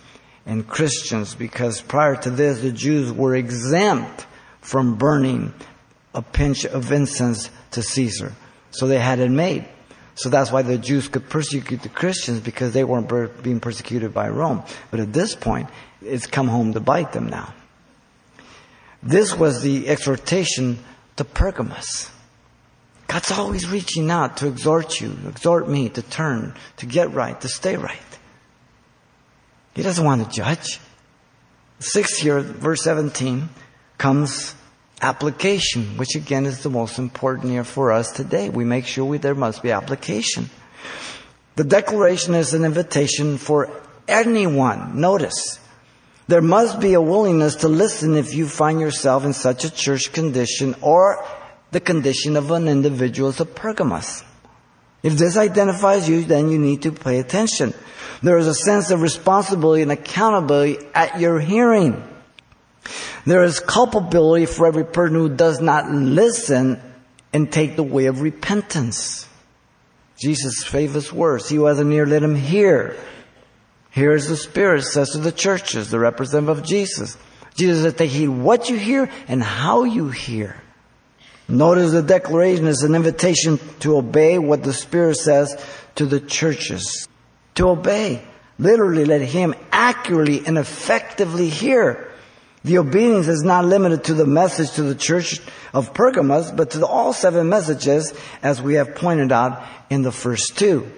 and 0.46 0.66
Christians, 0.66 1.34
because 1.34 1.80
prior 1.80 2.16
to 2.16 2.30
this, 2.30 2.60
the 2.60 2.72
Jews 2.72 3.12
were 3.12 3.34
exempt 3.34 4.26
from 4.60 4.96
burning 4.96 5.52
a 6.14 6.22
pinch 6.22 6.64
of 6.64 6.92
incense 6.92 7.50
to 7.72 7.82
Caesar. 7.82 8.32
So 8.70 8.86
they 8.86 8.98
had 8.98 9.18
it 9.18 9.30
made. 9.30 9.66
So 10.16 10.28
that's 10.28 10.52
why 10.52 10.62
the 10.62 10.78
Jews 10.78 11.08
could 11.08 11.28
persecute 11.28 11.82
the 11.82 11.88
Christians 11.88 12.40
because 12.40 12.72
they 12.72 12.84
weren't 12.84 13.42
being 13.42 13.60
persecuted 13.60 14.14
by 14.14 14.28
Rome. 14.28 14.62
But 14.90 15.00
at 15.00 15.12
this 15.12 15.34
point, 15.34 15.68
it's 16.02 16.26
come 16.26 16.46
home 16.46 16.72
to 16.74 16.80
bite 16.80 17.12
them 17.12 17.28
now. 17.28 17.52
This 19.02 19.36
was 19.36 19.62
the 19.62 19.88
exhortation 19.88 20.78
to 21.16 21.24
Pergamos. 21.24 22.10
God's 23.06 23.30
always 23.32 23.68
reaching 23.68 24.10
out 24.10 24.38
to 24.38 24.48
exhort 24.48 25.00
you, 25.00 25.16
exhort 25.28 25.68
me 25.68 25.88
to 25.90 26.02
turn, 26.02 26.54
to 26.78 26.86
get 26.86 27.12
right, 27.12 27.40
to 27.40 27.48
stay 27.48 27.76
right. 27.76 28.00
He 29.74 29.82
doesn't 29.82 30.04
want 30.04 30.24
to 30.24 30.30
judge. 30.34 30.80
Sixth 31.80 32.18
here, 32.18 32.40
verse 32.40 32.82
17, 32.82 33.48
comes 33.98 34.54
application, 35.02 35.96
which 35.96 36.14
again 36.14 36.46
is 36.46 36.62
the 36.62 36.70
most 36.70 36.98
important 36.98 37.50
here 37.50 37.64
for 37.64 37.92
us 37.92 38.10
today. 38.10 38.48
We 38.48 38.64
make 38.64 38.86
sure 38.86 39.04
we, 39.04 39.18
there 39.18 39.34
must 39.34 39.62
be 39.62 39.70
application. 39.70 40.48
The 41.56 41.64
declaration 41.64 42.34
is 42.34 42.54
an 42.54 42.64
invitation 42.64 43.38
for 43.38 43.70
anyone. 44.08 45.00
Notice, 45.00 45.58
there 46.26 46.42
must 46.42 46.80
be 46.80 46.94
a 46.94 47.00
willingness 47.00 47.56
to 47.56 47.68
listen 47.68 48.16
if 48.16 48.34
you 48.34 48.48
find 48.48 48.80
yourself 48.80 49.24
in 49.24 49.32
such 49.32 49.64
a 49.64 49.70
church 49.70 50.12
condition 50.12 50.74
or 50.80 51.22
the 51.70 51.80
condition 51.80 52.36
of 52.36 52.50
an 52.50 52.68
individual 52.68 53.28
as 53.28 53.40
a 53.40 53.44
Pergamos. 53.44 54.24
If 55.02 55.18
this 55.18 55.36
identifies 55.36 56.08
you, 56.08 56.24
then 56.24 56.48
you 56.50 56.58
need 56.58 56.82
to 56.82 56.92
pay 56.92 57.18
attention. 57.18 57.74
There 58.22 58.38
is 58.38 58.46
a 58.46 58.54
sense 58.54 58.90
of 58.90 59.02
responsibility 59.02 59.82
and 59.82 59.92
accountability 59.92 60.78
at 60.94 61.20
your 61.20 61.40
hearing. 61.40 62.02
There 63.26 63.42
is 63.42 63.60
culpability 63.60 64.46
for 64.46 64.66
every 64.66 64.84
person 64.84 65.14
who 65.14 65.28
does 65.28 65.60
not 65.60 65.90
listen 65.90 66.80
and 67.34 67.52
take 67.52 67.76
the 67.76 67.82
way 67.82 68.06
of 68.06 68.22
repentance. 68.22 69.28
Jesus' 70.16 70.62
famous 70.64 71.12
words, 71.12 71.48
he 71.48 71.56
who 71.56 71.66
has 71.66 71.78
an 71.80 71.92
ear, 71.92 72.06
let 72.06 72.22
him 72.22 72.36
hear. 72.36 72.96
Here 73.94 74.12
is 74.12 74.26
the 74.26 74.36
Spirit 74.36 74.82
says 74.82 75.10
to 75.10 75.18
the 75.18 75.30
churches, 75.30 75.90
the 75.90 76.00
representative 76.00 76.58
of 76.58 76.64
Jesus. 76.64 77.16
Jesus 77.54 77.82
said, 77.82 77.96
take 77.96 78.10
heed 78.10 78.26
what 78.26 78.68
you 78.68 78.76
hear 78.76 79.08
and 79.28 79.40
how 79.40 79.84
you 79.84 80.08
hear. 80.08 80.60
Notice 81.46 81.92
the 81.92 82.02
declaration 82.02 82.66
is 82.66 82.82
an 82.82 82.96
invitation 82.96 83.60
to 83.80 83.96
obey 83.96 84.40
what 84.40 84.64
the 84.64 84.72
Spirit 84.72 85.18
says 85.18 85.56
to 85.94 86.06
the 86.06 86.18
churches. 86.18 87.06
To 87.54 87.68
obey. 87.68 88.20
Literally 88.58 89.04
let 89.04 89.20
Him 89.20 89.54
accurately 89.70 90.44
and 90.44 90.58
effectively 90.58 91.48
hear. 91.48 92.10
The 92.64 92.78
obedience 92.78 93.28
is 93.28 93.44
not 93.44 93.64
limited 93.64 94.04
to 94.04 94.14
the 94.14 94.26
message 94.26 94.72
to 94.72 94.82
the 94.82 94.96
church 94.96 95.40
of 95.72 95.94
Pergamos, 95.94 96.50
but 96.50 96.72
to 96.72 96.84
all 96.84 97.12
seven 97.12 97.48
messages, 97.48 98.12
as 98.42 98.60
we 98.60 98.74
have 98.74 98.96
pointed 98.96 99.30
out 99.30 99.62
in 99.88 100.02
the 100.02 100.10
first 100.10 100.58
two. 100.58 100.90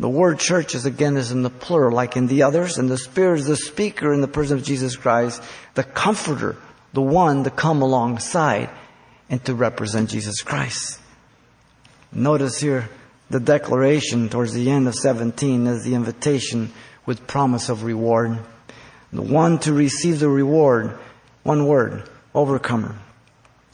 The 0.00 0.08
word 0.08 0.38
church 0.38 0.74
is 0.74 0.86
again 0.86 1.18
is 1.18 1.30
in 1.30 1.42
the 1.42 1.50
plural, 1.50 1.94
like 1.94 2.16
in 2.16 2.26
the 2.26 2.44
others, 2.44 2.78
and 2.78 2.88
the 2.88 2.96
Spirit 2.96 3.40
is 3.40 3.46
the 3.46 3.56
speaker 3.56 4.14
in 4.14 4.22
the 4.22 4.28
person 4.28 4.56
of 4.56 4.64
Jesus 4.64 4.96
Christ, 4.96 5.42
the 5.74 5.84
comforter, 5.84 6.56
the 6.94 7.02
one 7.02 7.44
to 7.44 7.50
come 7.50 7.82
alongside 7.82 8.70
and 9.28 9.44
to 9.44 9.54
represent 9.54 10.08
Jesus 10.08 10.40
Christ. 10.40 10.98
Notice 12.12 12.58
here 12.58 12.88
the 13.28 13.40
declaration 13.40 14.30
towards 14.30 14.54
the 14.54 14.70
end 14.70 14.88
of 14.88 14.94
17 14.94 15.66
is 15.66 15.84
the 15.84 15.94
invitation 15.94 16.72
with 17.04 17.26
promise 17.26 17.68
of 17.68 17.84
reward. 17.84 18.38
The 19.12 19.20
one 19.20 19.58
to 19.60 19.74
receive 19.74 20.18
the 20.18 20.30
reward, 20.30 20.98
one 21.42 21.66
word, 21.66 22.08
overcomer. 22.34 22.96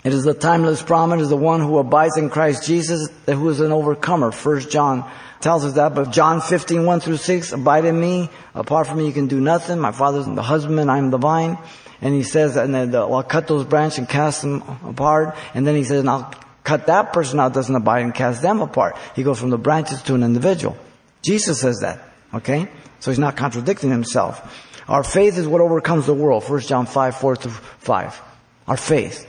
It 0.06 0.14
is 0.14 0.22
the 0.22 0.34
timeless 0.34 0.82
promise 0.82 1.22
is 1.22 1.30
the 1.30 1.36
one 1.36 1.60
who 1.60 1.78
abides 1.78 2.16
in 2.16 2.30
Christ 2.30 2.64
Jesus, 2.64 3.10
who 3.26 3.48
is 3.48 3.58
an 3.58 3.72
overcomer. 3.72 4.30
First 4.30 4.70
John 4.70 5.10
tells 5.40 5.64
us 5.64 5.72
that, 5.72 5.96
but 5.96 6.12
John 6.12 6.40
15, 6.40 6.86
1 6.86 7.00
through 7.00 7.16
6, 7.16 7.50
abide 7.50 7.84
in 7.84 8.00
me. 8.00 8.30
Apart 8.54 8.86
from 8.86 8.98
me, 8.98 9.06
you 9.08 9.12
can 9.12 9.26
do 9.26 9.40
nothing. 9.40 9.80
My 9.80 9.90
father's 9.90 10.26
the 10.26 10.42
husbandman, 10.42 10.88
I'm 10.90 11.10
the 11.10 11.18
vine. 11.18 11.58
And 12.00 12.14
he 12.14 12.22
says, 12.22 12.54
and 12.54 12.72
then 12.72 12.94
I'll 12.94 13.24
cut 13.24 13.48
those 13.48 13.64
branches 13.64 13.98
and 13.98 14.08
cast 14.08 14.42
them 14.42 14.62
apart. 14.84 15.34
And 15.54 15.66
then 15.66 15.74
he 15.74 15.82
says, 15.82 15.98
and 15.98 16.08
I'll 16.08 16.32
cut 16.62 16.86
that 16.86 17.12
person 17.12 17.40
out 17.40 17.52
doesn't 17.52 17.74
abide 17.74 18.04
and 18.04 18.14
cast 18.14 18.42
them 18.42 18.60
apart. 18.60 18.96
He 19.16 19.24
goes 19.24 19.40
from 19.40 19.50
the 19.50 19.58
branches 19.58 20.02
to 20.02 20.14
an 20.14 20.22
individual. 20.22 20.76
Jesus 21.22 21.60
says 21.60 21.80
that. 21.80 21.98
Okay? 22.32 22.68
So 23.00 23.10
he's 23.10 23.18
not 23.18 23.36
contradicting 23.36 23.90
himself. 23.90 24.80
Our 24.86 25.02
faith 25.02 25.36
is 25.36 25.48
what 25.48 25.60
overcomes 25.60 26.06
the 26.06 26.14
world. 26.14 26.48
1 26.48 26.60
John 26.60 26.86
5, 26.86 27.16
4 27.16 27.34
through 27.34 27.50
5. 27.50 28.22
Our 28.68 28.76
faith 28.76 29.26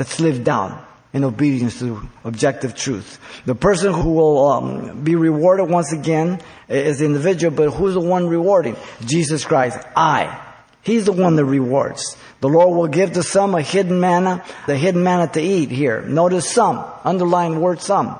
that's 0.00 0.18
lived 0.18 0.44
down 0.44 0.82
in 1.12 1.24
obedience 1.24 1.78
to 1.78 2.00
objective 2.24 2.74
truth. 2.74 3.20
The 3.44 3.54
person 3.54 3.92
who 3.92 4.14
will 4.14 4.48
um, 4.48 5.04
be 5.04 5.14
rewarded 5.14 5.68
once 5.68 5.92
again 5.92 6.40
is 6.70 7.00
the 7.00 7.04
individual, 7.04 7.54
but 7.54 7.70
who's 7.72 7.92
the 7.92 8.00
one 8.00 8.26
rewarding? 8.26 8.76
Jesus 9.04 9.44
Christ. 9.44 9.78
I. 9.94 10.42
He's 10.80 11.04
the 11.04 11.12
one 11.12 11.36
that 11.36 11.44
rewards. 11.44 12.16
The 12.40 12.48
Lord 12.48 12.74
will 12.74 12.88
give 12.88 13.12
to 13.12 13.22
some 13.22 13.54
a 13.54 13.60
hidden 13.60 14.00
manna, 14.00 14.42
the 14.66 14.74
hidden 14.74 15.02
manna 15.02 15.30
to 15.34 15.42
eat 15.42 15.70
here. 15.70 16.00
Notice 16.00 16.50
some, 16.50 16.82
underline 17.04 17.60
word 17.60 17.82
some. 17.82 18.18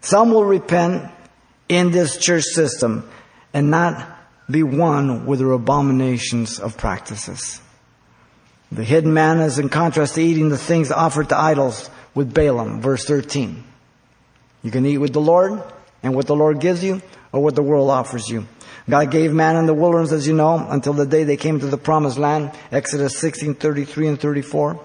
Some 0.00 0.30
will 0.30 0.46
repent 0.46 1.10
in 1.68 1.90
this 1.90 2.16
church 2.16 2.44
system 2.44 3.06
and 3.52 3.70
not 3.70 4.08
be 4.50 4.62
one 4.62 5.26
with 5.26 5.40
their 5.40 5.52
abominations 5.52 6.58
of 6.58 6.78
practices. 6.78 7.60
The 8.72 8.84
hidden 8.84 9.12
manna 9.12 9.44
is 9.44 9.58
in 9.58 9.68
contrast 9.68 10.14
to 10.14 10.22
eating 10.22 10.48
the 10.48 10.56
things 10.56 10.90
offered 10.90 11.28
to 11.28 11.38
idols, 11.38 11.90
with 12.14 12.32
Balaam, 12.32 12.80
verse 12.80 13.04
13. 13.04 13.62
You 14.62 14.70
can 14.70 14.86
eat 14.86 14.98
with 14.98 15.12
the 15.12 15.20
Lord 15.20 15.62
and 16.02 16.14
what 16.14 16.26
the 16.26 16.36
Lord 16.36 16.60
gives 16.60 16.82
you 16.82 17.02
or 17.32 17.42
what 17.42 17.54
the 17.54 17.62
world 17.62 17.90
offers 17.90 18.28
you. 18.28 18.46
God 18.88 19.10
gave 19.10 19.32
man 19.32 19.56
in 19.56 19.66
the 19.66 19.74
wilderness, 19.74 20.12
as 20.12 20.26
you 20.26 20.34
know, 20.34 20.66
until 20.68 20.92
the 20.92 21.06
day 21.06 21.24
they 21.24 21.36
came 21.36 21.60
to 21.60 21.66
the 21.66 21.78
promised 21.78 22.18
land. 22.18 22.50
Exodus 22.70 23.18
16, 23.18 23.54
33 23.54 24.08
and 24.08 24.20
34. 24.20 24.80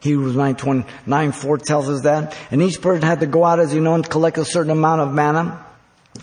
Hebrews 0.00 0.36
9, 0.36 0.56
29, 0.56 1.32
4 1.32 1.58
tells 1.58 1.88
us 1.88 2.02
that. 2.02 2.36
And 2.50 2.62
each 2.62 2.80
person 2.80 3.02
had 3.02 3.20
to 3.20 3.26
go 3.26 3.44
out, 3.44 3.60
as 3.60 3.74
you 3.74 3.80
know, 3.80 3.94
and 3.94 4.08
collect 4.08 4.38
a 4.38 4.44
certain 4.44 4.70
amount 4.70 5.00
of 5.00 5.12
manna 5.12 5.64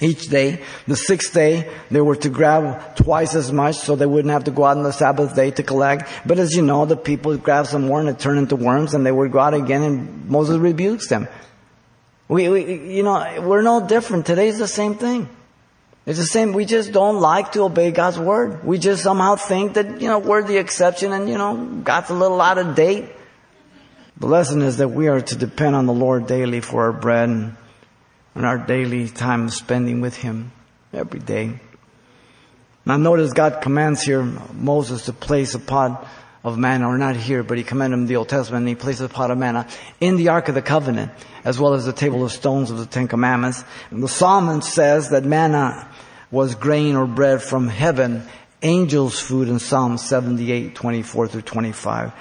each 0.01 0.27
day. 0.27 0.63
The 0.87 0.95
sixth 0.95 1.33
day, 1.33 1.69
they 1.89 2.01
were 2.01 2.15
to 2.17 2.29
grab 2.29 2.95
twice 2.95 3.35
as 3.35 3.51
much 3.51 3.75
so 3.75 3.95
they 3.95 4.05
wouldn't 4.05 4.31
have 4.31 4.45
to 4.45 4.51
go 4.51 4.65
out 4.65 4.77
on 4.77 4.83
the 4.83 4.93
Sabbath 4.93 5.35
day 5.35 5.51
to 5.51 5.63
collect. 5.63 6.09
But 6.25 6.39
as 6.39 6.55
you 6.55 6.61
know, 6.61 6.85
the 6.85 6.95
people 6.95 7.35
grab 7.37 7.67
some 7.67 7.87
more 7.87 7.99
and 7.99 8.09
it 8.09 8.19
turned 8.19 8.39
into 8.39 8.55
worms 8.55 8.93
and 8.93 9.05
they 9.05 9.11
would 9.11 9.31
go 9.31 9.39
out 9.39 9.53
again 9.53 9.83
and 9.83 10.29
Moses 10.29 10.57
rebukes 10.57 11.07
them. 11.07 11.27
We, 12.27 12.47
we, 12.49 12.95
you 12.95 13.03
know, 13.03 13.41
we're 13.41 13.63
no 13.63 13.85
different. 13.85 14.25
Today's 14.25 14.59
the 14.59 14.67
same 14.67 14.95
thing. 14.95 15.27
It's 16.05 16.19
the 16.19 16.25
same. 16.25 16.53
We 16.53 16.65
just 16.65 16.91
don't 16.91 17.19
like 17.19 17.51
to 17.53 17.63
obey 17.63 17.91
God's 17.91 18.19
word. 18.19 18.63
We 18.63 18.77
just 18.77 19.03
somehow 19.03 19.35
think 19.35 19.73
that, 19.73 20.01
you 20.01 20.07
know, 20.07 20.19
we're 20.19 20.43
the 20.43 20.57
exception 20.57 21.11
and, 21.11 21.27
you 21.27 21.37
know, 21.37 21.81
God's 21.83 22.09
a 22.09 22.13
little 22.13 22.39
out 22.39 22.57
of 22.57 22.75
date. 22.75 23.09
The 24.17 24.27
lesson 24.27 24.61
is 24.61 24.77
that 24.77 24.89
we 24.89 25.07
are 25.07 25.21
to 25.21 25.35
depend 25.35 25.75
on 25.75 25.85
the 25.85 25.93
Lord 25.93 26.27
daily 26.27 26.61
for 26.61 26.83
our 26.83 26.93
bread 26.93 27.55
and, 28.39 28.47
our 28.47 28.57
daily 28.57 29.09
time 29.09 29.47
of 29.47 29.53
spending 29.53 29.99
with 29.99 30.15
Him 30.15 30.51
every 30.93 31.19
day. 31.19 31.59
Now 32.85 32.97
notice 32.97 33.33
God 33.33 33.61
commands 33.61 34.01
here 34.01 34.23
Moses 34.23 35.05
to 35.05 35.13
place 35.13 35.53
a 35.53 35.59
pot 35.59 36.07
of 36.41 36.57
manna, 36.57 36.87
or 36.87 36.97
not 36.97 37.17
here, 37.17 37.43
but 37.43 37.57
he 37.57 37.65
commanded 37.65 37.97
him 37.97 38.01
in 38.03 38.07
the 38.07 38.15
Old 38.15 38.29
Testament, 38.29 38.61
and 38.61 38.69
he 38.69 38.75
placed 38.75 39.01
a 39.01 39.09
pot 39.09 39.29
of 39.29 39.37
manna 39.37 39.67
in 39.99 40.15
the 40.15 40.29
Ark 40.29 40.47
of 40.47 40.55
the 40.55 40.61
Covenant, 40.61 41.11
as 41.43 41.59
well 41.59 41.73
as 41.73 41.85
the 41.85 41.91
table 41.91 42.23
of 42.23 42.31
stones 42.31 42.71
of 42.71 42.77
the 42.77 42.85
Ten 42.85 43.09
Commandments. 43.09 43.65
And 43.91 44.01
the 44.01 44.07
psalmist 44.07 44.73
says 44.73 45.09
that 45.09 45.25
manna 45.25 45.89
was 46.31 46.55
grain 46.55 46.95
or 46.95 47.05
bread 47.05 47.43
from 47.43 47.67
heaven, 47.67 48.23
angels' 48.61 49.19
food 49.19 49.49
in 49.49 49.59
Psalm 49.59 49.97
78, 49.97 50.75
24 50.75 51.27
through 51.27 51.41
25. 51.41 52.13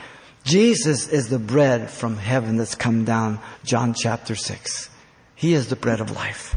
Jesus 0.43 1.07
is 1.09 1.29
the 1.29 1.39
bread 1.39 1.89
from 1.89 2.17
heaven 2.17 2.57
that's 2.57 2.75
come 2.75 3.05
down, 3.05 3.39
John 3.63 3.95
chapter 3.95 4.35
6. 4.35 4.91
He 5.39 5.55
is 5.55 5.69
the 5.69 5.77
bread 5.77 6.01
of 6.01 6.11
life. 6.11 6.57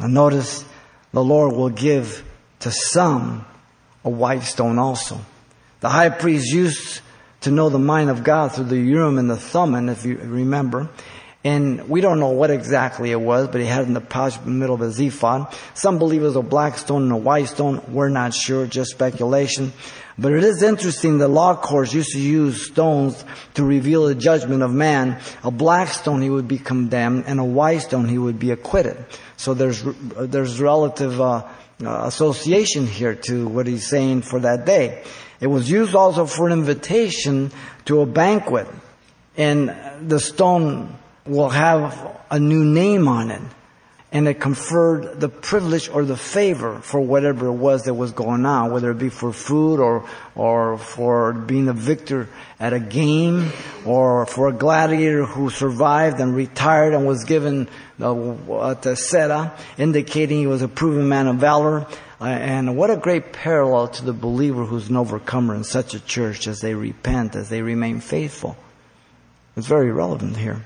Now 0.00 0.08
notice 0.08 0.64
the 1.12 1.22
Lord 1.22 1.54
will 1.54 1.70
give 1.70 2.24
to 2.58 2.72
some 2.72 3.46
a 4.04 4.10
white 4.10 4.42
stone 4.42 4.76
also. 4.76 5.20
The 5.80 5.88
high 5.88 6.08
priest 6.08 6.52
used 6.52 7.00
to 7.42 7.52
know 7.52 7.68
the 7.68 7.78
mind 7.78 8.10
of 8.10 8.24
God 8.24 8.50
through 8.50 8.64
the 8.64 8.76
Urim 8.76 9.18
and 9.18 9.30
the 9.30 9.36
Thummim, 9.36 9.88
if 9.88 10.04
you 10.04 10.16
remember. 10.18 10.88
And 11.46 11.88
we 11.88 12.00
don't 12.00 12.18
know 12.18 12.30
what 12.30 12.50
exactly 12.50 13.12
it 13.12 13.20
was, 13.20 13.46
but 13.46 13.60
he 13.60 13.68
had 13.68 13.86
in 13.86 13.94
the 13.94 14.00
pouch 14.00 14.36
in 14.36 14.46
the 14.46 14.50
middle 14.50 14.74
of 14.74 14.80
his 14.80 14.98
ephod. 14.98 15.54
Some 15.74 15.96
believe 15.96 16.22
it 16.22 16.24
was 16.24 16.34
a 16.34 16.42
black 16.42 16.76
stone 16.76 17.04
and 17.04 17.12
a 17.12 17.16
white 17.16 17.46
stone. 17.46 17.80
We're 17.86 18.08
not 18.08 18.34
sure, 18.34 18.66
just 18.66 18.90
speculation. 18.90 19.72
But 20.18 20.32
it 20.32 20.42
is 20.42 20.64
interesting 20.64 21.18
that 21.18 21.28
law 21.28 21.54
courts 21.54 21.94
used 21.94 22.10
to 22.14 22.20
use 22.20 22.66
stones 22.66 23.24
to 23.54 23.62
reveal 23.62 24.08
the 24.08 24.16
judgment 24.16 24.64
of 24.64 24.74
man. 24.74 25.20
A 25.44 25.52
black 25.52 25.90
stone 25.90 26.20
he 26.20 26.30
would 26.30 26.48
be 26.48 26.58
condemned, 26.58 27.26
and 27.28 27.38
a 27.38 27.44
white 27.44 27.82
stone 27.82 28.08
he 28.08 28.18
would 28.18 28.40
be 28.40 28.50
acquitted. 28.50 28.96
So 29.36 29.54
there's 29.54 29.84
there's 30.18 30.60
relative 30.60 31.20
uh, 31.20 31.46
uh, 31.80 32.02
association 32.06 32.88
here 32.88 33.14
to 33.14 33.46
what 33.46 33.68
he's 33.68 33.86
saying 33.86 34.22
for 34.22 34.40
that 34.40 34.66
day. 34.66 35.04
It 35.38 35.46
was 35.46 35.70
used 35.70 35.94
also 35.94 36.26
for 36.26 36.48
an 36.48 36.54
invitation 36.54 37.52
to 37.84 38.00
a 38.00 38.06
banquet, 38.06 38.66
and 39.36 39.70
the 40.10 40.18
stone 40.18 40.98
will 41.26 41.50
have 41.50 42.20
a 42.30 42.38
new 42.38 42.64
name 42.64 43.08
on 43.08 43.30
it 43.30 43.42
and 44.12 44.28
it 44.28 44.40
conferred 44.40 45.20
the 45.20 45.28
privilege 45.28 45.88
or 45.88 46.04
the 46.04 46.16
favor 46.16 46.78
for 46.80 47.00
whatever 47.00 47.48
it 47.48 47.52
was 47.52 47.82
that 47.82 47.94
was 47.94 48.12
going 48.12 48.46
on, 48.46 48.70
whether 48.70 48.90
it 48.92 48.98
be 48.98 49.08
for 49.08 49.32
food 49.32 49.80
or, 49.80 50.08
or 50.34 50.78
for 50.78 51.32
being 51.32 51.68
a 51.68 51.72
victor 51.72 52.28
at 52.60 52.72
a 52.72 52.78
game 52.78 53.52
or 53.84 54.24
for 54.24 54.48
a 54.48 54.52
gladiator 54.52 55.26
who 55.26 55.50
survived 55.50 56.20
and 56.20 56.36
retired 56.36 56.94
and 56.94 57.06
was 57.06 57.24
given 57.24 57.68
the, 57.98 58.94
seta, 58.96 59.52
indicating 59.76 60.38
he 60.38 60.46
was 60.46 60.62
a 60.62 60.68
proven 60.68 61.08
man 61.08 61.26
of 61.26 61.36
valor. 61.36 61.86
Uh, 62.18 62.24
and 62.24 62.74
what 62.74 62.90
a 62.90 62.96
great 62.96 63.32
parallel 63.32 63.88
to 63.88 64.02
the 64.02 64.14
believer 64.14 64.64
who's 64.64 64.88
an 64.88 64.96
overcomer 64.96 65.54
in 65.54 65.64
such 65.64 65.92
a 65.92 66.00
church 66.00 66.46
as 66.46 66.60
they 66.60 66.74
repent, 66.74 67.36
as 67.36 67.50
they 67.50 67.60
remain 67.60 68.00
faithful. 68.00 68.56
It's 69.56 69.66
very 69.66 69.90
relevant 69.90 70.36
here. 70.36 70.64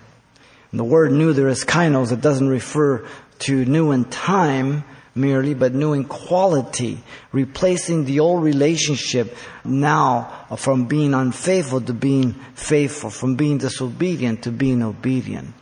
And 0.70 0.80
the 0.80 0.84
word 0.84 1.12
new 1.12 1.32
there 1.32 1.48
is 1.48 1.64
kainos. 1.64 2.12
It 2.12 2.20
doesn't 2.20 2.48
refer 2.48 3.06
to 3.40 3.64
new 3.64 3.90
in 3.90 4.04
time 4.04 4.84
merely, 5.14 5.54
but 5.54 5.74
new 5.74 5.92
in 5.92 6.04
quality, 6.04 7.02
replacing 7.32 8.04
the 8.04 8.20
old 8.20 8.42
relationship 8.42 9.36
now 9.64 10.46
from 10.56 10.86
being 10.86 11.14
unfaithful 11.14 11.80
to 11.80 11.92
being 11.92 12.34
faithful, 12.54 13.10
from 13.10 13.34
being 13.34 13.58
disobedient 13.58 14.44
to 14.44 14.52
being 14.52 14.82
obedient, 14.82 15.52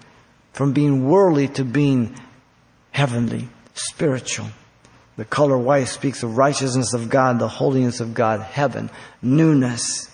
from 0.53 0.73
being 0.73 1.09
worldly 1.09 1.49
to 1.49 1.65
being 1.65 2.15
heavenly, 2.91 3.49
spiritual. 3.75 4.47
The 5.17 5.25
color 5.25 5.59
white 5.59 5.89
speaks 5.89 6.23
of 6.23 6.37
righteousness 6.37 6.93
of 6.93 7.09
God, 7.09 7.39
the 7.39 7.49
holiness 7.49 8.01
of 8.01 8.15
God, 8.15 8.41
heaven, 8.41 8.91
newness. 9.23 10.11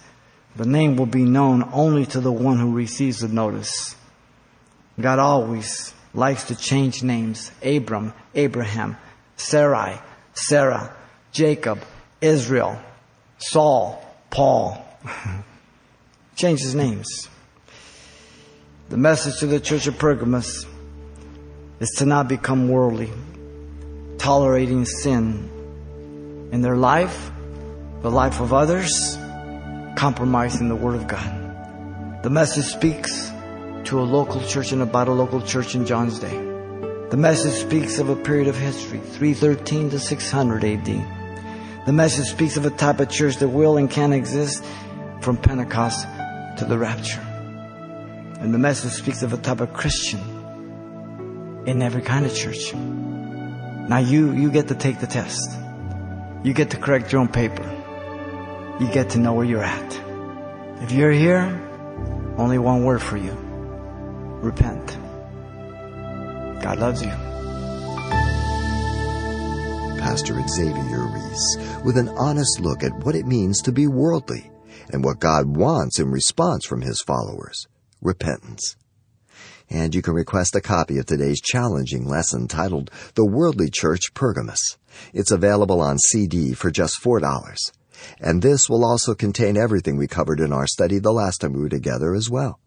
The 0.57 0.65
name 0.65 0.97
will 0.97 1.07
be 1.07 1.25
known 1.25 1.69
only 1.73 2.07
to 2.07 2.21
the 2.21 2.33
one 2.33 2.59
who 2.59 2.73
receives 2.73 3.19
the 3.19 3.29
notice. 3.29 3.97
God 5.01 5.19
always 5.19 5.93
likes 6.13 6.45
to 6.45 6.57
change 6.57 7.03
names. 7.03 7.51
Abram, 7.63 8.15
Abraham, 8.35 8.97
Sarai, 9.37 10.01
Sarah, 10.35 10.95
Jacob, 11.33 11.83
Israel, 12.21 12.79
Saul, 13.39 14.03
Paul. 14.31 14.85
Changes 16.37 16.75
names. 16.75 17.29
The 18.89 18.97
message 18.97 19.39
to 19.41 19.47
the 19.47 19.61
church 19.61 19.87
of 19.87 19.99
Pergamos 19.99 20.67
is 21.81 21.91
to 21.99 22.07
not 22.07 22.29
become 22.29 22.69
worldly, 22.69 23.11
tolerating 24.19 24.85
sin 24.85 25.51
in 26.53 26.61
their 26.61 26.77
life, 26.77 27.31
the 28.03 28.11
life 28.11 28.41
of 28.41 28.53
others, 28.53 29.17
compromising 29.97 30.69
the 30.69 30.77
Word 30.77 30.95
of 30.97 31.09
God. 31.09 32.23
The 32.23 32.31
message 32.31 32.65
speaks 32.65 33.31
to 33.87 34.01
a 34.01 34.03
local 34.03 34.41
church 34.47 34.73
and 34.73 34.83
about 34.83 35.09
a 35.09 35.13
local 35.13 35.43
church 35.43 35.75
in 35.75 35.85
John's 35.85 36.19
day. 36.19 36.37
The 37.11 37.17
message 37.17 37.53
speaks 37.53 37.99
of 37.99 38.09
a 38.09 38.17
period 38.17 38.49
of 38.49 38.57
history, 38.57 38.99
313 38.99 39.91
to 39.91 40.01
600 40.01 40.65
AD. 40.65 41.87
The 41.87 41.93
message 41.93 42.27
speaks 42.27 42.57
of 42.57 42.65
a 42.65 42.71
type 42.71 43.01
of 43.01 43.11
church 43.11 43.37
that 43.37 43.49
will 43.49 43.77
and 43.77 43.91
can 43.91 44.13
exist 44.13 44.65
from 45.21 45.37
Pentecost 45.37 46.07
to 46.59 46.65
the 46.67 46.79
rapture. 46.79 47.21
And 48.41 48.55
the 48.55 48.59
message 48.59 48.93
speaks 48.93 49.23
of 49.23 49.33
a 49.33 49.37
type 49.37 49.61
of 49.61 49.73
Christian 49.75 50.21
in 51.67 51.83
every 51.83 52.03
kind 52.03 52.25
of 52.25 52.35
church. 52.35 52.75
Now 52.75 53.99
you, 53.99 54.33
you 54.33 54.51
get 54.51 54.69
to 54.69 54.75
take 54.75 54.99
the 54.99 55.07
test. 55.07 55.51
You 56.43 56.55
get 56.55 56.71
to 56.71 56.79
correct 56.79 57.13
your 57.13 57.21
own 57.21 57.29
paper. 57.29 57.63
You 58.81 58.91
get 58.91 59.11
to 59.11 59.19
know 59.19 59.35
where 59.35 59.45
you're 59.45 59.63
at. 59.63 60.01
If 60.83 60.93
you're 60.93 61.13
here, 61.13 61.61
only 62.39 62.59
one 62.59 62.85
word 62.85 63.03
for 63.03 63.17
you 63.17 63.44
repent. 64.45 64.99
God 66.63 66.79
loves 66.79 67.03
you. 67.03 67.11
Pastor 69.99 70.41
Xavier 70.47 71.07
Ries 71.07 71.57
with 71.85 71.97
an 71.97 72.11
honest 72.11 72.61
look 72.61 72.85
at 72.85 73.05
what 73.05 73.15
it 73.15 73.27
means 73.27 73.63
to 73.63 73.73
be 73.73 73.87
worldly 73.87 74.51
and 74.93 75.03
what 75.03 75.19
God 75.19 75.57
wants 75.57 75.99
in 75.99 76.11
response 76.11 76.67
from 76.67 76.83
his 76.83 77.01
followers 77.01 77.67
repentance. 78.03 78.77
And 79.71 79.95
you 79.95 80.03
can 80.03 80.13
request 80.13 80.55
a 80.55 80.61
copy 80.61 80.99
of 80.99 81.07
today's 81.07 81.41
challenging 81.41 82.07
lesson 82.07 82.49
titled 82.49 82.91
The 83.15 83.25
Worldly 83.25 83.71
Church 83.71 84.13
Pergamos. 84.13 84.77
It's 85.15 85.31
available 85.31 85.81
on 85.81 85.99
CD 85.99 86.53
for 86.53 86.71
just 86.71 87.03
$4. 87.03 87.57
And 88.21 88.43
this 88.43 88.69
will 88.69 88.85
also 88.85 89.15
contain 89.15 89.57
everything 89.57 89.97
we 89.97 90.07
covered 90.07 90.41
in 90.41 90.53
our 90.53 90.67
study 90.67 90.99
the 90.99 91.13
last 91.13 91.39
time 91.39 91.55
we 91.55 91.63
were 91.63 91.69
together 91.71 92.15
as 92.15 92.29
well. 92.29 92.61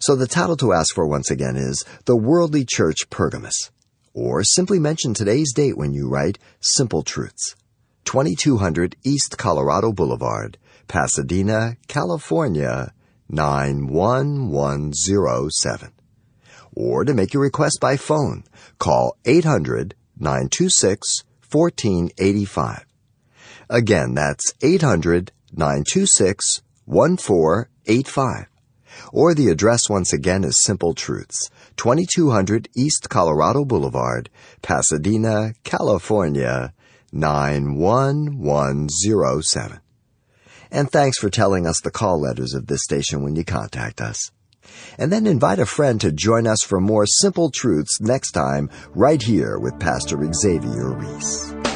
So 0.00 0.16
the 0.16 0.26
title 0.26 0.56
to 0.58 0.72
ask 0.72 0.94
for 0.94 1.06
once 1.06 1.30
again 1.30 1.56
is 1.56 1.84
The 2.04 2.16
Worldly 2.16 2.64
Church 2.64 3.08
Pergamos, 3.10 3.70
Or 4.14 4.42
simply 4.44 4.78
mention 4.78 5.12
today's 5.14 5.52
date 5.52 5.76
when 5.76 5.92
you 5.92 6.08
write 6.08 6.38
Simple 6.60 7.02
Truths. 7.02 7.56
2200 8.04 8.96
East 9.04 9.36
Colorado 9.36 9.92
Boulevard, 9.92 10.56
Pasadena, 10.88 11.76
California, 11.88 12.92
91107. 13.28 15.92
Or 16.74 17.04
to 17.04 17.14
make 17.14 17.34
your 17.34 17.42
request 17.42 17.78
by 17.80 17.96
phone, 17.96 18.44
call 18.78 19.16
800 19.24 19.94
926 20.18 21.24
1485. 21.50 22.86
Again, 23.68 24.14
that's 24.14 24.52
800 24.62 25.32
926 25.52 26.62
1485 26.84 28.46
Or 29.12 29.34
the 29.34 29.48
address 29.48 29.88
once 29.88 30.12
again 30.12 30.44
is 30.44 30.62
Simple 30.62 30.94
Truths, 30.94 31.50
2200 31.76 32.68
East 32.76 33.08
Colorado 33.08 33.64
Boulevard, 33.64 34.28
Pasadena, 34.62 35.54
California, 35.64 36.72
91107. 37.12 39.80
And 40.70 40.90
thanks 40.90 41.18
for 41.18 41.30
telling 41.30 41.66
us 41.66 41.80
the 41.80 41.90
call 41.90 42.20
letters 42.20 42.54
of 42.54 42.66
this 42.66 42.82
station 42.82 43.22
when 43.22 43.36
you 43.36 43.44
contact 43.44 44.00
us. 44.00 44.30
And 44.98 45.12
then 45.12 45.26
invite 45.26 45.58
a 45.58 45.66
friend 45.66 46.00
to 46.00 46.10
join 46.10 46.46
us 46.46 46.62
for 46.62 46.80
more 46.80 47.06
simple 47.06 47.50
truths 47.50 48.00
next 48.00 48.32
time, 48.32 48.70
right 48.94 49.22
here 49.22 49.58
with 49.58 49.78
Pastor 49.78 50.18
Xavier 50.32 50.92
Ries. 50.92 51.75